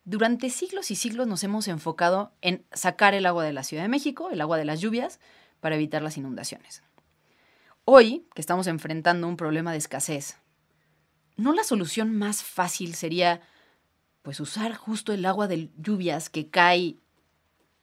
Durante 0.05 0.51
siglos 0.51 0.91
y 0.91 0.97
siglos 0.97 1.29
nos 1.29 1.45
hemos 1.45 1.69
enfocado 1.69 2.33
en 2.41 2.65
sacar 2.73 3.15
el 3.15 3.25
agua 3.25 3.45
de 3.45 3.53
la 3.53 3.63
Ciudad 3.63 3.85
de 3.85 3.89
México, 3.89 4.31
el 4.31 4.41
agua 4.41 4.59
de 4.59 4.65
las 4.65 4.81
lluvias, 4.81 5.21
para 5.61 5.77
evitar 5.77 6.03
las 6.03 6.19
inundaciones. 6.19 6.83
Hoy, 7.85 8.27
que 8.35 8.41
estamos 8.41 8.67
enfrentando 8.67 9.29
un 9.29 9.37
problema 9.37 9.71
de 9.73 9.79
escasez, 9.79 10.37
¿no 11.37 11.53
la 11.53 11.63
solución 11.63 12.17
más 12.17 12.43
fácil 12.43 12.95
sería 12.95 13.41
pues 14.23 14.41
usar 14.41 14.75
justo 14.75 15.13
el 15.13 15.25
agua 15.25 15.49
de 15.49 15.71
lluvias 15.77 16.31
que 16.31 16.49
cae 16.49 16.97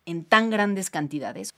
en 0.06 0.26
tan 0.26 0.50
grandes 0.50 0.90
cantidades? 0.90 1.52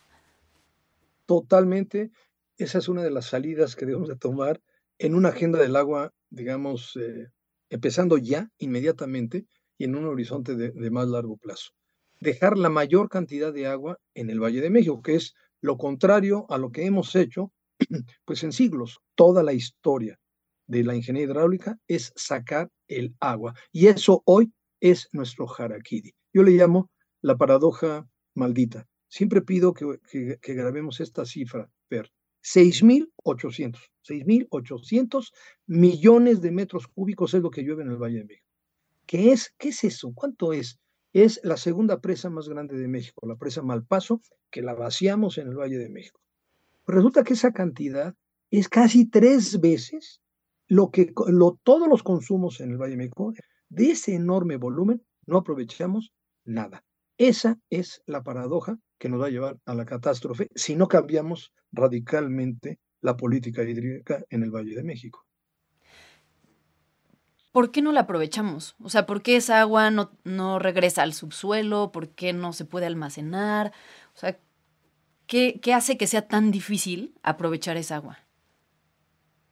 Totalmente, 1.26 2.12
esa 2.58 2.78
es 2.78 2.88
una 2.88 3.04
de 3.04 3.12
las 3.12 3.28
salidas 3.28 3.76
que 3.76 3.86
debemos 3.86 4.10
de 4.10 4.16
tomar 4.16 4.60
en 5.00 5.16
una 5.16 5.30
agenda 5.30 5.60
del 5.60 5.76
agua, 5.76 6.12
digamos, 6.30 6.96
eh, 6.98 7.30
empezando 7.72 8.18
ya, 8.18 8.50
inmediatamente, 8.60 9.48
y 9.78 9.86
en 9.86 9.96
un 9.96 10.06
horizonte 10.06 10.56
de, 10.56 10.92
más 10.92 11.08
largo 11.08 11.38
plazo. 11.38 11.72
Dejar 12.20 12.58
la 12.58 12.70
mayor 12.70 13.10
cantidad 13.10 13.52
de 13.52 13.66
agua 13.66 13.98
en 14.14 14.30
el 14.30 14.40
Valle 14.40 14.62
de 14.62 14.70
México, 14.70 15.02
que 15.02 15.16
es 15.16 15.34
lo 15.62 15.78
contrario 15.78 16.46
a 16.50 16.60
lo 16.60 16.70
que 16.72 16.86
hemos 16.86 17.16
hecho, 17.16 17.52
pues 18.26 18.44
en 18.44 18.52
siglos, 18.52 19.00
toda 19.16 19.42
la 19.42 19.54
historia 19.54 20.20
de 20.68 20.84
la 20.84 20.96
ingeniería 20.96 21.32
hidráulica 21.32 21.78
es 21.88 22.12
sacar 22.16 22.70
el 22.88 23.16
agua. 23.20 23.56
Y 23.72 23.88
eso 23.88 24.22
hoy 24.26 24.52
es 24.82 25.08
nuestro 25.14 25.48
harakiri. 25.48 26.14
Yo 26.34 26.44
le 26.44 26.52
llamo 26.52 26.92
la 27.22 27.38
paradoja 27.38 28.06
maldita. 28.36 28.86
Siempre 29.08 29.42
pido 29.42 29.74
que, 29.74 30.00
que, 30.42 30.54
grabemos 30.54 31.00
esta 31.00 31.26
cifra, 31.26 31.70
ver. 31.90 32.12
6.800, 32.44 33.78
6.800 34.04 35.32
millones 35.68 36.42
de 36.42 36.52
metros 36.52 36.88
cúbicos 36.88 37.34
es 37.34 37.42
lo 37.42 37.52
que 37.52 37.64
llueve 37.64 37.84
en 37.84 37.92
el 37.92 37.98
Valle 37.98 38.20
de 38.20 38.26
México. 38.26 38.48
¿Qué 39.06 39.32
es? 39.32 39.54
¿Qué 39.58 39.70
es 39.70 39.84
eso? 39.84 40.12
¿Cuánto 40.14 40.54
es? 40.54 40.80
Es 41.14 41.42
la 41.44 41.58
segunda 41.58 42.00
presa 42.00 42.30
más 42.30 42.48
grande 42.48 42.78
de 42.78 42.88
México, 42.88 43.28
la 43.28 43.36
presa 43.36 43.62
Malpaso, 43.62 44.22
que 44.50 44.62
la 44.62 44.74
vaciamos 44.74 45.38
en 45.38 45.50
el 45.50 45.58
Valle 45.58 45.78
de 45.78 45.90
México. 45.90 46.22
Resulta 46.88 47.24
que 47.24 47.34
esa 47.34 47.52
cantidad 47.52 48.16
es 48.50 48.70
casi 48.70 49.10
tres 49.10 49.60
veces 49.60 50.22
lo 50.68 50.90
que 50.90 51.14
lo, 51.28 51.60
todos 51.64 51.88
los 51.88 52.04
consumos 52.04 52.62
en 52.62 52.72
el 52.72 52.78
Valle 52.78 52.92
de 52.92 52.98
México. 52.98 53.34
De 53.70 53.92
ese 53.92 54.16
enorme 54.16 54.58
volumen 54.58 55.04
no 55.26 55.38
aprovechamos 55.38 56.14
nada. 56.46 56.84
Esa 57.18 57.60
es 57.70 58.02
la 58.06 58.24
paradoja 58.24 58.80
que 58.98 59.10
nos 59.10 59.22
va 59.22 59.28
a 59.28 59.30
llevar 59.30 59.60
a 59.66 59.76
la 59.76 59.86
catástrofe 59.86 60.48
si 60.56 60.76
no 60.76 60.88
cambiamos 60.88 61.54
radicalmente 61.72 62.80
la 63.02 63.18
política 63.18 63.64
hídrica 63.64 64.24
en 64.30 64.44
el 64.44 64.52
Valle 64.52 64.76
de 64.76 64.84
México. 64.84 65.26
¿Por 67.52 67.72
qué 67.72 67.82
no 67.82 67.92
la 67.92 68.02
aprovechamos? 68.02 68.76
O 68.82 68.90
sea, 68.90 69.06
¿por 69.06 69.22
qué 69.22 69.36
esa 69.36 69.60
agua 69.60 69.92
no, 69.92 70.12
no 70.24 70.58
regresa 70.58 71.04
al 71.04 71.14
subsuelo? 71.14 71.92
¿Por 71.92 72.10
qué 72.10 72.32
no 72.32 72.54
se 72.54 72.64
puede 72.64 72.86
almacenar? 72.86 73.74
O 74.16 74.20
sea, 74.20 74.38
¿qué, 75.28 75.74
hace 75.74 75.98
que 75.98 76.08
sea 76.08 76.28
tan 76.28 76.52
difícil 76.52 77.14
aprovechar 77.24 77.78
esa 77.78 77.98
agua? 77.98 78.20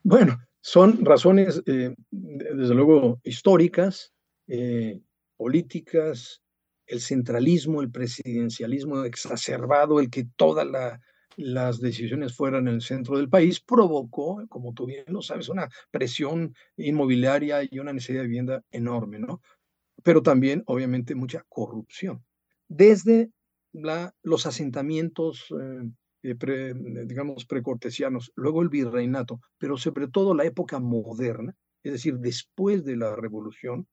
Bueno, 0.03 0.37
son 0.61 1.03
razones, 1.03 1.61
eh, 1.65 1.93
desde 2.11 2.73
luego, 2.73 3.19
históricas, 3.23 4.13
eh, 4.47 5.01
políticas, 5.37 6.41
el 6.85 7.01
centralismo, 7.01 7.81
el 7.81 7.91
presidencialismo 7.91 9.03
exacerbado, 9.03 9.99
el 9.99 10.09
que 10.09 10.25
todas 10.35 10.67
las 11.39 11.79
decisiones 11.79 12.35
fueran 12.35 12.67
en 12.67 12.75
el 12.75 12.81
centro 12.81 13.17
del 13.17 13.29
país, 13.29 13.61
provocó, 13.61 14.45
como 14.49 14.73
tú 14.73 14.85
bien 14.85 15.05
lo 15.07 15.21
sabes, 15.21 15.47
una 15.47 15.69
presión 15.89 16.53
inmobiliaria 16.75 17.61
y 17.63 17.79
una 17.79 17.93
necesidad 17.93 18.21
de 18.21 18.27
vivienda 18.27 18.63
enorme, 18.71 19.19
¿no? 19.19 19.41
Pero 20.03 20.21
también, 20.21 20.63
obviamente, 20.65 21.15
mucha 21.15 21.45
corrupción. 21.47 22.25
Desde 22.67 23.31
los 23.71 24.45
asentamientos, 24.45 25.45
eh, 25.51 25.89
eh, 26.23 26.73
digamos, 27.05 27.45
precortesianos, 27.45 28.33
luego 28.35 28.61
el 28.61 28.69
virreinato, 28.69 29.39
pero 29.57 29.77
sobre 29.77 30.09
todo 30.09 30.33
la 30.33 30.43
época 30.43 30.79
moderna, 30.79 31.55
es 31.83 31.93
decir, 31.93 32.17
después 32.17 32.83
de 32.83 32.97
la 32.97 33.15
revolución, 33.15 33.87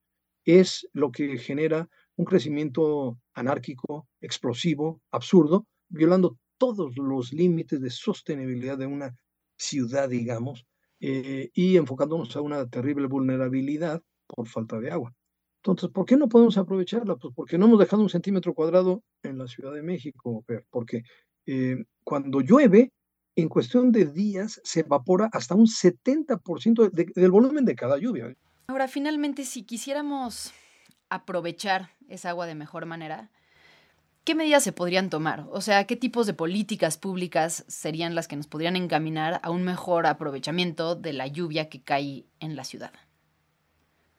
es 0.44 0.88
lo 0.92 1.12
que 1.12 1.38
genera 1.38 1.88
un 2.16 2.24
crecimiento 2.24 3.18
anárquico, 3.34 4.08
explosivo, 4.20 5.00
absurdo, 5.12 5.66
violando 5.88 6.38
todos 6.58 6.96
los 6.96 7.32
límites 7.32 7.80
de 7.80 7.90
sostenibilidad 7.90 8.78
de 8.78 8.86
una 8.86 9.14
ciudad, 9.58 10.08
digamos, 10.08 10.66
eh, 11.00 11.50
y 11.54 11.76
enfocándonos 11.76 12.34
a 12.36 12.40
una 12.40 12.66
terrible 12.68 13.06
vulnerabilidad 13.06 14.02
por 14.26 14.48
falta 14.48 14.78
de 14.78 14.90
agua. 14.90 15.14
Entonces, 15.62 15.90
¿por 15.90 16.06
qué 16.06 16.16
no 16.16 16.28
podemos 16.28 16.56
aprovecharla? 16.58 17.16
Pues 17.16 17.34
porque 17.34 17.58
no 17.58 17.66
hemos 17.66 17.78
dejado 17.78 18.02
un 18.02 18.08
centímetro 18.08 18.54
cuadrado 18.54 19.02
en 19.22 19.38
la 19.38 19.48
Ciudad 19.48 19.72
de 19.72 19.82
México, 19.82 20.44
porque 20.70 21.02
eh, 21.46 21.84
cuando 22.04 22.40
llueve, 22.40 22.92
en 23.36 23.48
cuestión 23.48 23.92
de 23.92 24.06
días 24.06 24.60
se 24.64 24.80
evapora 24.80 25.28
hasta 25.32 25.54
un 25.54 25.66
70% 25.66 26.90
del 26.90 27.30
volumen 27.30 27.64
de 27.64 27.74
cada 27.74 27.98
lluvia. 27.98 28.34
Ahora, 28.68 28.88
finalmente, 28.88 29.44
si 29.44 29.64
quisiéramos 29.64 30.52
aprovechar 31.10 31.90
esa 32.08 32.30
agua 32.30 32.46
de 32.46 32.54
mejor 32.54 32.86
manera, 32.86 33.30
¿qué 34.26 34.34
medidas 34.34 34.64
se 34.64 34.72
podrían 34.72 35.08
tomar? 35.08 35.46
O 35.50 35.60
sea, 35.60 35.86
¿qué 35.86 35.96
tipos 35.96 36.26
de 36.26 36.34
políticas 36.34 36.98
públicas 36.98 37.64
serían 37.68 38.16
las 38.16 38.26
que 38.26 38.36
nos 38.36 38.48
podrían 38.48 38.74
encaminar 38.74 39.40
a 39.42 39.50
un 39.50 39.62
mejor 39.62 40.06
aprovechamiento 40.06 40.96
de 40.96 41.12
la 41.12 41.28
lluvia 41.28 41.68
que 41.68 41.82
cae 41.82 42.26
en 42.40 42.56
la 42.56 42.64
ciudad? 42.64 42.92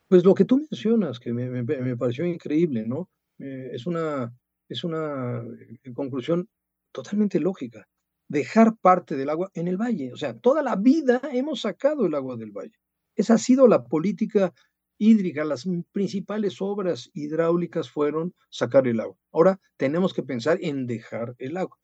Pues 0.08 0.24
lo 0.24 0.34
que 0.34 0.46
tú 0.46 0.66
mencionas, 0.72 1.20
que 1.20 1.34
me, 1.34 1.98
pareció 1.98 2.26
increíble, 2.26 2.86
¿no? 2.88 3.10
Eh, 3.38 3.72
es 3.74 3.86
una, 3.86 4.34
es 4.70 4.86
una 4.86 5.44
eh, 5.44 5.94
conclusión 5.94 6.48
totalmente 6.94 7.42
lógica 7.42 7.86
dejar 8.30 8.78
parte 8.78 9.16
del 9.16 9.30
agua 9.30 9.52
en 9.54 9.68
el 9.68 9.78
valle. 9.78 10.14
O 10.14 10.18
sea, 10.18 10.38
toda 10.38 10.64
la 10.64 10.76
vida 10.78 11.22
hemos 11.34 11.62
sacado 11.62 12.06
el 12.06 12.16
agua 12.16 12.38
del 12.38 12.52
valle. 12.52 12.80
Esa 13.16 13.36
ha 13.36 13.38
sido 13.38 13.68
la 13.68 13.84
política 13.84 14.54
hídrica. 14.98 15.44
Las 15.44 15.68
principales 15.92 16.62
obras 16.62 17.10
hidráulicas 17.14 17.90
fueron 17.90 18.34
sacar 18.50 18.88
el 18.88 19.00
agua. 19.00 19.18
Ahora 19.32 19.60
tenemos 19.78 20.14
que 20.14 20.24
pensar 20.24 20.58
en 20.62 20.88
dejar 20.88 21.36
el 21.40 21.58
agua. 21.58 21.78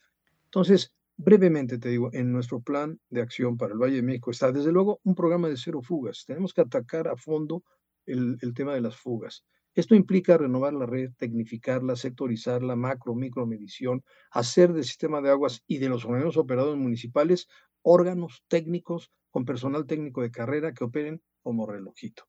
Entonces, 0.46 0.94
brevemente 1.18 1.78
te 1.78 1.90
digo, 1.90 2.10
en 2.14 2.32
nuestro 2.32 2.62
plan 2.62 3.00
de 3.10 3.22
acción 3.22 3.58
para 3.58 3.74
el 3.74 3.80
Valle 3.80 3.98
de 3.98 4.02
México 4.04 4.32
está 4.32 4.52
desde 4.52 4.72
luego 4.72 5.00
un 5.04 5.16
programa 5.16 5.50
de 5.50 5.58
cero 5.58 5.82
fugas. 5.82 6.26
Tenemos 6.26 6.54
que 6.54 6.62
atacar 6.62 7.08
a 7.08 7.16
fondo 7.16 7.64
el, 8.06 8.38
tema 8.54 8.74
de 8.74 8.82
las 8.82 8.96
fugas. 8.96 9.46
Esto 9.76 9.96
implica 9.96 10.38
renovar 10.38 10.74
la 10.74 10.86
red, 10.86 11.12
tecnificarla, 11.18 11.96
sectorizarla, 11.96 12.76
macro, 12.76 13.16
micro 13.16 13.48
medición, 13.48 14.04
hacer 14.30 14.74
del 14.74 14.84
sistema 14.84 15.22
de 15.22 15.32
aguas 15.32 15.64
y 15.66 15.80
de 15.80 15.90
los 15.90 16.06
organismos 16.06 16.38
operadores 16.38 16.80
municipales 16.80 17.48
órganos 17.82 18.44
técnicos 18.48 19.12
con 19.32 19.46
personal 19.46 19.86
técnico 19.86 20.22
de 20.22 20.32
carrera 20.32 20.74
que 20.74 20.84
operen 20.84 21.22
como 21.42 21.66
relojito. 21.66 22.26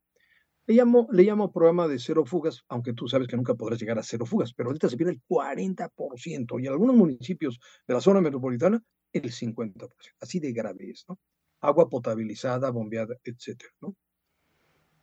Le 0.67 0.75
llamo, 0.75 1.09
le 1.13 1.23
llamo 1.25 1.53
programa 1.53 1.87
de 1.89 1.99
cero 1.99 2.25
fugas, 2.25 2.65
aunque 2.69 2.95
tú 2.95 3.07
sabes 3.07 3.29
que 3.29 3.37
nunca 3.37 3.55
podrás 3.55 3.79
llegar 3.79 3.99
a 3.99 4.03
cero 4.03 4.25
fugas, 4.25 4.53
pero 4.55 4.71
ahorita 4.71 4.89
se 4.89 4.97
pierde 4.97 5.13
el 5.13 5.23
40% 5.29 6.59
y 6.59 6.67
en 6.67 6.73
algunos 6.73 6.97
municipios 6.97 7.61
de 7.87 7.95
la 7.95 8.01
zona 8.01 8.21
metropolitana 8.21 8.83
el 9.13 9.31
50%. 9.31 9.89
Así 10.21 10.41
de 10.41 10.53
grave 10.53 10.91
es, 10.91 11.05
¿no? 11.09 11.19
Agua 11.61 11.89
potabilizada, 11.89 12.71
bombeada, 12.71 13.17
etcétera, 13.25 13.71
¿no? 13.81 13.95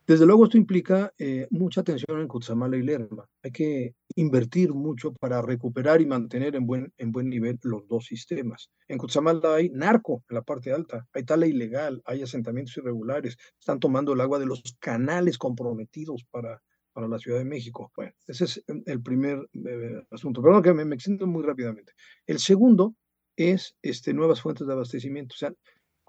Desde 0.06 0.26
luego 0.26 0.44
esto 0.44 0.56
implica 0.56 1.12
eh, 1.18 1.46
mucha 1.50 1.82
atención 1.82 2.20
en 2.20 2.28
Cutzamala 2.28 2.76
y 2.76 2.82
Lerma. 2.82 3.28
Hay 3.42 3.52
que 3.52 3.94
invertir 4.16 4.74
mucho 4.74 5.12
para 5.12 5.40
recuperar 5.40 6.00
y 6.00 6.06
mantener 6.06 6.56
en 6.56 6.66
buen, 6.66 6.92
en 6.98 7.12
buen 7.12 7.28
nivel 7.28 7.58
los 7.62 7.86
dos 7.86 8.06
sistemas. 8.06 8.70
En 8.88 8.98
Cutzamala 8.98 9.54
hay 9.54 9.70
narco 9.70 10.24
en 10.28 10.34
la 10.34 10.42
parte 10.42 10.72
alta, 10.72 11.06
hay 11.12 11.24
tala 11.24 11.46
ilegal, 11.46 12.02
hay 12.04 12.22
asentamientos 12.22 12.76
irregulares, 12.76 13.36
están 13.58 13.78
tomando 13.78 14.12
el 14.12 14.20
agua 14.20 14.38
de 14.38 14.46
los 14.46 14.62
canales 14.80 15.38
comprometidos 15.38 16.24
para, 16.30 16.60
para 16.92 17.06
la 17.06 17.18
Ciudad 17.18 17.38
de 17.38 17.44
México. 17.44 17.92
Bueno, 17.96 18.12
ese 18.26 18.44
es 18.44 18.64
el 18.86 19.02
primer 19.02 19.48
eh, 19.54 20.02
asunto. 20.10 20.42
Perdón 20.42 20.62
que 20.62 20.74
me, 20.74 20.84
me 20.84 20.96
extiendo 20.96 21.26
muy 21.26 21.44
rápidamente. 21.44 21.92
El 22.26 22.38
segundo 22.38 22.96
es 23.36 23.76
este, 23.82 24.12
nuevas 24.12 24.40
fuentes 24.40 24.66
de 24.66 24.72
abastecimiento. 24.72 25.34
O 25.34 25.38
sea, 25.38 25.54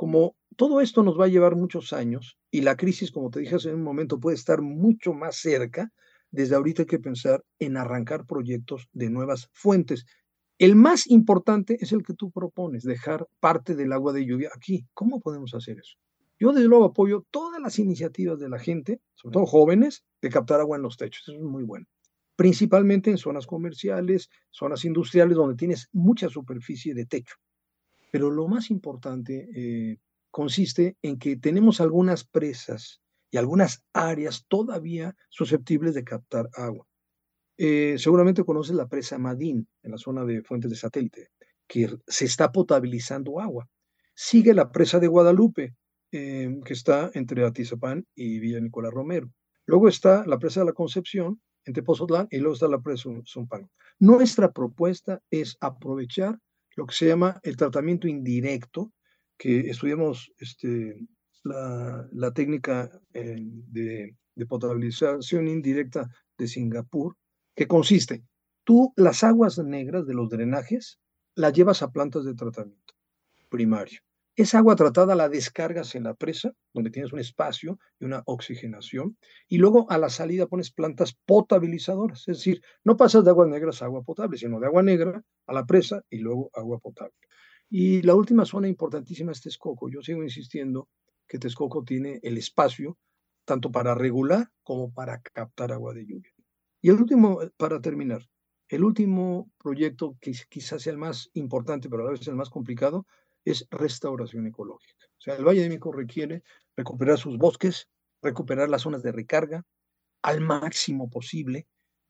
como 0.04 0.36
todo 0.58 0.82
esto 0.82 1.02
nos 1.02 1.18
va 1.18 1.24
a 1.24 1.30
llevar 1.30 1.56
muchos 1.56 1.94
años 1.94 2.38
y 2.52 2.60
la 2.60 2.76
crisis, 2.76 3.10
como 3.10 3.30
te 3.30 3.40
dije 3.40 3.56
hace 3.56 3.74
un 3.74 3.84
momento, 3.84 4.20
puede 4.20 4.36
estar 4.36 4.62
mucho 4.62 5.14
más 5.14 5.38
cerca, 5.38 5.94
desde 6.30 6.56
ahorita 6.56 6.82
hay 6.82 6.88
que 6.88 7.00
pensar 7.00 7.42
en 7.58 7.78
arrancar 7.78 8.26
proyectos 8.26 8.90
de 8.92 9.10
nuevas 9.10 9.48
fuentes. 9.54 10.06
El 10.60 10.76
más 10.76 11.10
importante 11.10 11.78
es 11.80 11.94
el 11.94 12.04
que 12.04 12.16
tú 12.16 12.32
propones, 12.32 12.84
dejar 12.84 13.30
parte 13.40 13.76
del 13.76 13.94
agua 13.94 14.12
de 14.12 14.26
lluvia 14.26 14.50
aquí. 14.54 14.86
¿Cómo 14.94 15.22
podemos 15.22 15.54
hacer 15.54 15.80
eso? 15.80 15.96
Yo 16.38 16.52
desde 16.52 16.68
luego 16.68 16.84
apoyo 16.84 17.26
todas 17.32 17.62
las 17.62 17.80
iniciativas 17.80 18.42
de 18.42 18.50
la 18.50 18.60
gente, 18.60 19.00
sobre 19.14 19.36
todo 19.36 19.46
jóvenes, 19.46 20.04
de 20.22 20.30
captar 20.30 20.60
agua 20.60 20.76
en 20.76 20.84
los 20.84 20.98
techos. 20.98 21.24
Eso 21.30 21.38
es 21.38 21.44
muy 21.44 21.64
bueno. 21.64 21.86
Principalmente 22.36 23.10
en 23.10 23.18
zonas 23.18 23.48
comerciales, 23.48 24.30
zonas 24.52 24.84
industriales, 24.84 25.38
donde 25.38 25.56
tienes 25.56 25.88
mucha 25.94 26.28
superficie 26.28 26.94
de 26.94 27.06
techo. 27.06 27.38
Pero 28.14 28.30
lo 28.30 28.48
más 28.48 28.70
importante 28.70 29.50
eh, 29.56 29.98
consiste 30.30 30.98
en 31.02 31.18
que 31.18 31.36
tenemos 31.36 31.82
algunas 31.82 32.24
presas 32.24 33.02
y 33.32 33.38
algunas 33.38 33.84
áreas 33.92 34.46
todavía 34.48 35.16
susceptibles 35.30 35.96
de 35.96 36.04
captar 36.04 36.48
agua. 36.54 36.86
Eh, 37.58 37.96
seguramente 37.98 38.44
conoces 38.44 38.76
la 38.76 38.88
presa 38.88 39.18
Madín, 39.18 39.68
en 39.82 39.92
la 39.92 39.98
zona 39.98 40.26
de 40.26 40.44
fuentes 40.44 40.70
de 40.70 40.78
satélite, 40.78 41.30
que 41.68 41.90
se 42.06 42.26
está 42.26 42.52
potabilizando 42.52 43.40
agua. 43.40 43.68
Sigue 44.14 44.54
la 44.54 44.72
presa 44.72 45.00
de 45.00 45.08
Guadalupe, 45.08 45.74
eh, 46.12 46.56
que 46.64 46.74
está 46.74 47.10
entre 47.16 47.44
Atizapán 47.44 48.06
y 48.14 48.38
Villa 48.38 48.60
Nicolás 48.60 48.94
Romero. 48.94 49.32
Luego 49.66 49.88
está 49.88 50.24
la 50.28 50.38
presa 50.38 50.60
de 50.60 50.68
la 50.68 50.74
Concepción, 50.74 51.42
entre 51.66 51.82
Pozotlán, 51.82 52.28
y 52.30 52.38
luego 52.38 52.54
está 52.54 52.68
la 52.68 52.80
presa 52.80 53.10
Zumpango. 53.26 53.72
Nuestra 53.98 54.52
propuesta 54.52 55.20
es 55.32 55.58
aprovechar 55.62 56.38
lo 56.76 56.86
que 56.86 56.96
se 56.96 57.08
llama 57.08 57.40
el 57.44 57.58
tratamiento 57.58 58.08
indirecto, 58.08 58.92
que 59.38 59.70
estudiamos 59.70 60.32
este, 60.40 60.98
la, 61.44 62.32
técnica 62.34 62.90
eh, 63.14 63.36
de, 63.40 64.16
potabilización 64.48 65.48
indirecta 65.48 66.10
de 66.38 66.48
Singapur, 66.48 67.16
que 67.56 67.68
consiste, 67.68 68.24
tú 68.64 68.94
las 68.96 69.24
aguas 69.24 69.60
negras 69.60 70.06
de 70.08 70.14
los 70.14 70.30
drenajes 70.30 71.00
las 71.36 71.54
llevas 71.54 71.82
a 71.82 71.92
plantas 71.92 72.26
de 72.26 72.34
tratamiento 72.34 72.94
primario. 73.50 74.02
Esa 74.36 74.58
agua 74.58 74.76
tratada 74.76 75.14
la 75.14 75.30
descargas 75.30 75.94
en 75.94 76.06
la 76.06 76.16
presa, 76.16 76.54
donde 76.74 76.90
tienes 76.90 77.14
un 77.14 77.20
espacio 77.20 77.78
y 78.00 78.06
una 78.06 78.24
oxigenación, 78.26 79.16
y 79.48 79.60
luego 79.60 79.86
a 79.92 80.00
la 80.00 80.10
salida 80.10 80.48
pones 80.48 80.72
plantas 80.72 81.16
potabilizadoras, 81.26 82.28
es 82.28 82.38
decir, 82.38 82.62
no 82.84 82.98
pasas 82.98 83.24
de 83.24 83.30
aguas 83.30 83.48
negras 83.48 83.82
a 83.82 83.86
agua 83.86 84.02
potable, 84.02 84.38
sino 84.40 84.60
de 84.60 84.66
agua 84.66 84.82
negra 84.82 85.24
a 85.46 85.54
la 85.54 85.66
presa 85.66 86.02
y 86.10 86.18
luego 86.18 86.50
agua 86.56 86.80
potable. 86.80 87.14
Y 87.70 88.02
la 88.02 88.16
última 88.16 88.46
zona 88.46 88.68
importantísima 88.68 89.32
es 89.32 89.42
Texcoco. 89.42 89.90
Yo 89.90 90.02
sigo 90.02 90.24
insistiendo 90.24 90.90
que 91.28 91.38
Texcoco 91.38 91.84
tiene 91.84 92.20
el 92.24 92.38
espacio 92.38 92.98
tanto 93.46 93.72
para 93.72 93.94
regular 93.94 94.50
como 94.64 94.92
para 94.92 95.22
captar 95.22 95.72
agua 95.72 95.94
de 95.94 96.06
lluvia. 96.08 96.32
Y 96.82 96.90
el 96.90 96.96
último, 96.96 97.40
para 97.58 97.82
terminar, 97.82 98.28
el 98.68 98.84
último 98.84 99.52
proyecto 99.58 100.18
que 100.20 100.34
quizás 100.50 100.82
sea 100.82 100.92
el 100.92 100.98
más 100.98 101.30
importante, 101.34 101.90
pero 101.90 102.02
a 102.02 102.06
la 102.06 102.12
vez 102.12 102.28
el 102.28 102.36
más 102.36 102.50
complicado, 102.50 103.06
es 103.46 103.68
restauración 103.72 104.48
ecológica. 104.48 105.06
O 105.18 105.22
sea, 105.22 105.36
el 105.36 105.46
Valle 105.46 105.62
de 105.62 105.70
México 105.70 105.92
requiere 105.92 106.44
recuperar 106.76 107.18
sus 107.18 107.38
bosques, 107.38 107.90
recuperar 108.22 108.70
las 108.70 108.82
zonas 108.82 109.04
de 109.04 109.12
recarga 109.12 109.66
al 110.22 110.42
máximo 110.42 111.10
posible. 111.10 111.68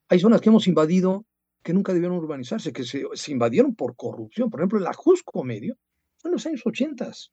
Hay 0.09 0.19
zonas 0.19 0.41
que 0.41 0.49
hemos 0.49 0.67
invadido 0.67 1.25
que 1.63 1.73
nunca 1.73 1.93
debieron 1.93 2.17
urbanizarse, 2.17 2.73
que 2.73 2.83
se, 2.83 3.31
invadieron 3.31 3.73
por 3.73 3.95
corrupción. 3.95 4.49
Por 4.49 4.59
ejemplo, 4.59 4.79
el 4.79 4.87
Ajusco 4.87 5.43
Medio, 5.43 5.77
en 6.23 6.31
los 6.31 6.45
años 6.45 6.61
80. 6.65 7.09
Es 7.09 7.31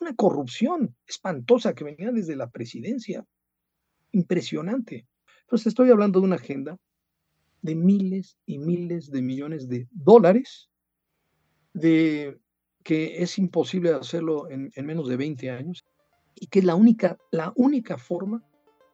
una 0.00 0.14
corrupción 0.14 0.94
espantosa 1.06 1.74
que 1.74 1.84
venía 1.84 2.12
desde 2.12 2.36
la 2.36 2.48
presidencia. 2.50 3.26
Impresionante. 4.12 5.06
Entonces, 5.42 5.68
estoy 5.68 5.90
hablando 5.90 6.20
de 6.20 6.26
una 6.26 6.36
agenda 6.36 6.78
de 7.62 7.74
miles 7.74 8.38
y 8.46 8.58
miles 8.58 9.10
de 9.10 9.22
millones 9.22 9.68
de 9.68 9.88
dólares 9.90 10.70
de 11.72 12.38
que 12.82 13.22
es 13.22 13.38
imposible 13.38 13.92
hacerlo 13.92 14.48
en, 14.50 14.72
menos 14.84 15.08
de 15.08 15.16
20 15.16 15.50
años 15.50 15.84
y 16.34 16.46
que 16.46 16.60
es 16.60 16.64
la 16.64 16.74
única, 16.74 17.18
la 17.30 17.52
única 17.56 17.98
forma 17.98 18.42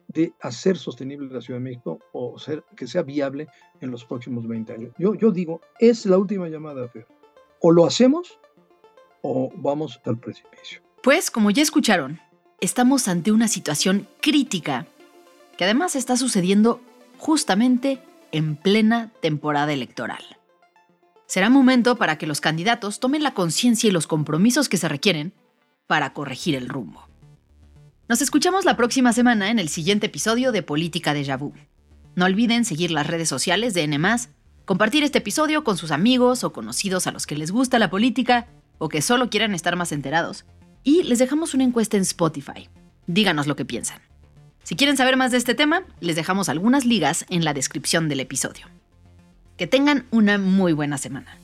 de 0.08 0.32
hacer 0.40 0.76
sostenible 0.76 1.32
la 1.32 1.40
Ciudad 1.40 1.58
de 1.58 1.64
México 1.64 1.98
o 2.12 2.38
ser, 2.38 2.64
que 2.76 2.86
sea 2.86 3.02
viable 3.02 3.48
en 3.80 3.90
los 3.90 4.04
próximos 4.04 4.46
20 4.46 4.72
años. 4.72 4.92
Yo, 4.98 5.14
yo 5.14 5.30
digo, 5.30 5.60
es 5.78 6.06
la 6.06 6.18
última 6.18 6.48
llamada, 6.48 6.88
Fer. 6.88 7.06
O 7.60 7.72
lo 7.72 7.86
hacemos 7.86 8.38
o 9.22 9.50
vamos 9.56 10.00
al 10.04 10.18
precipicio. 10.18 10.80
Pues, 11.02 11.30
como 11.30 11.50
ya 11.50 11.62
escucharon, 11.62 12.20
estamos 12.60 13.08
ante 13.08 13.32
una 13.32 13.48
situación 13.48 14.06
crítica 14.20 14.86
que 15.56 15.64
además 15.64 15.96
está 15.96 16.16
sucediendo 16.16 16.80
justamente 17.18 18.00
en 18.32 18.56
plena 18.56 19.12
temporada 19.20 19.72
electoral. 19.72 20.22
Será 21.26 21.48
momento 21.48 21.96
para 21.96 22.18
que 22.18 22.26
los 22.26 22.40
candidatos 22.40 23.00
tomen 23.00 23.22
la 23.22 23.34
conciencia 23.34 23.88
y 23.88 23.92
los 23.92 24.06
compromisos 24.06 24.68
que 24.68 24.76
se 24.76 24.88
requieren 24.88 25.32
para 25.86 26.12
corregir 26.12 26.54
el 26.54 26.68
rumbo. 26.68 27.08
Nos 28.08 28.20
escuchamos 28.20 28.64
la 28.64 28.76
próxima 28.76 29.12
semana 29.12 29.50
en 29.50 29.58
el 29.58 29.70
siguiente 29.70 30.06
episodio 30.06 30.52
de 30.52 30.62
Política 30.62 31.14
de 31.14 31.36
Vu. 31.36 31.54
No 32.14 32.26
olviden 32.26 32.64
seguir 32.64 32.90
las 32.90 33.06
redes 33.06 33.28
sociales 33.28 33.72
de 33.72 33.82
N+, 33.82 33.98
compartir 34.66 35.02
este 35.02 35.18
episodio 35.18 35.64
con 35.64 35.78
sus 35.78 35.90
amigos 35.90 36.44
o 36.44 36.52
conocidos 36.52 37.06
a 37.06 37.12
los 37.12 37.26
que 37.26 37.36
les 37.36 37.50
gusta 37.50 37.78
la 37.78 37.90
política 37.90 38.46
o 38.78 38.88
que 38.88 39.02
solo 39.02 39.30
quieran 39.30 39.54
estar 39.54 39.76
más 39.76 39.92
enterados. 39.92 40.44
Y 40.82 41.02
les 41.04 41.18
dejamos 41.18 41.54
una 41.54 41.64
encuesta 41.64 41.96
en 41.96 42.02
Spotify. 42.02 42.68
Díganos 43.06 43.46
lo 43.46 43.56
que 43.56 43.64
piensan. 43.64 44.00
Si 44.62 44.76
quieren 44.76 44.96
saber 44.96 45.16
más 45.16 45.30
de 45.30 45.38
este 45.38 45.54
tema, 45.54 45.84
les 46.00 46.16
dejamos 46.16 46.48
algunas 46.48 46.84
ligas 46.84 47.24
en 47.30 47.44
la 47.44 47.54
descripción 47.54 48.08
del 48.08 48.20
episodio. 48.20 48.66
Que 49.56 49.66
tengan 49.66 50.06
una 50.10 50.38
muy 50.38 50.72
buena 50.72 50.98
semana. 50.98 51.38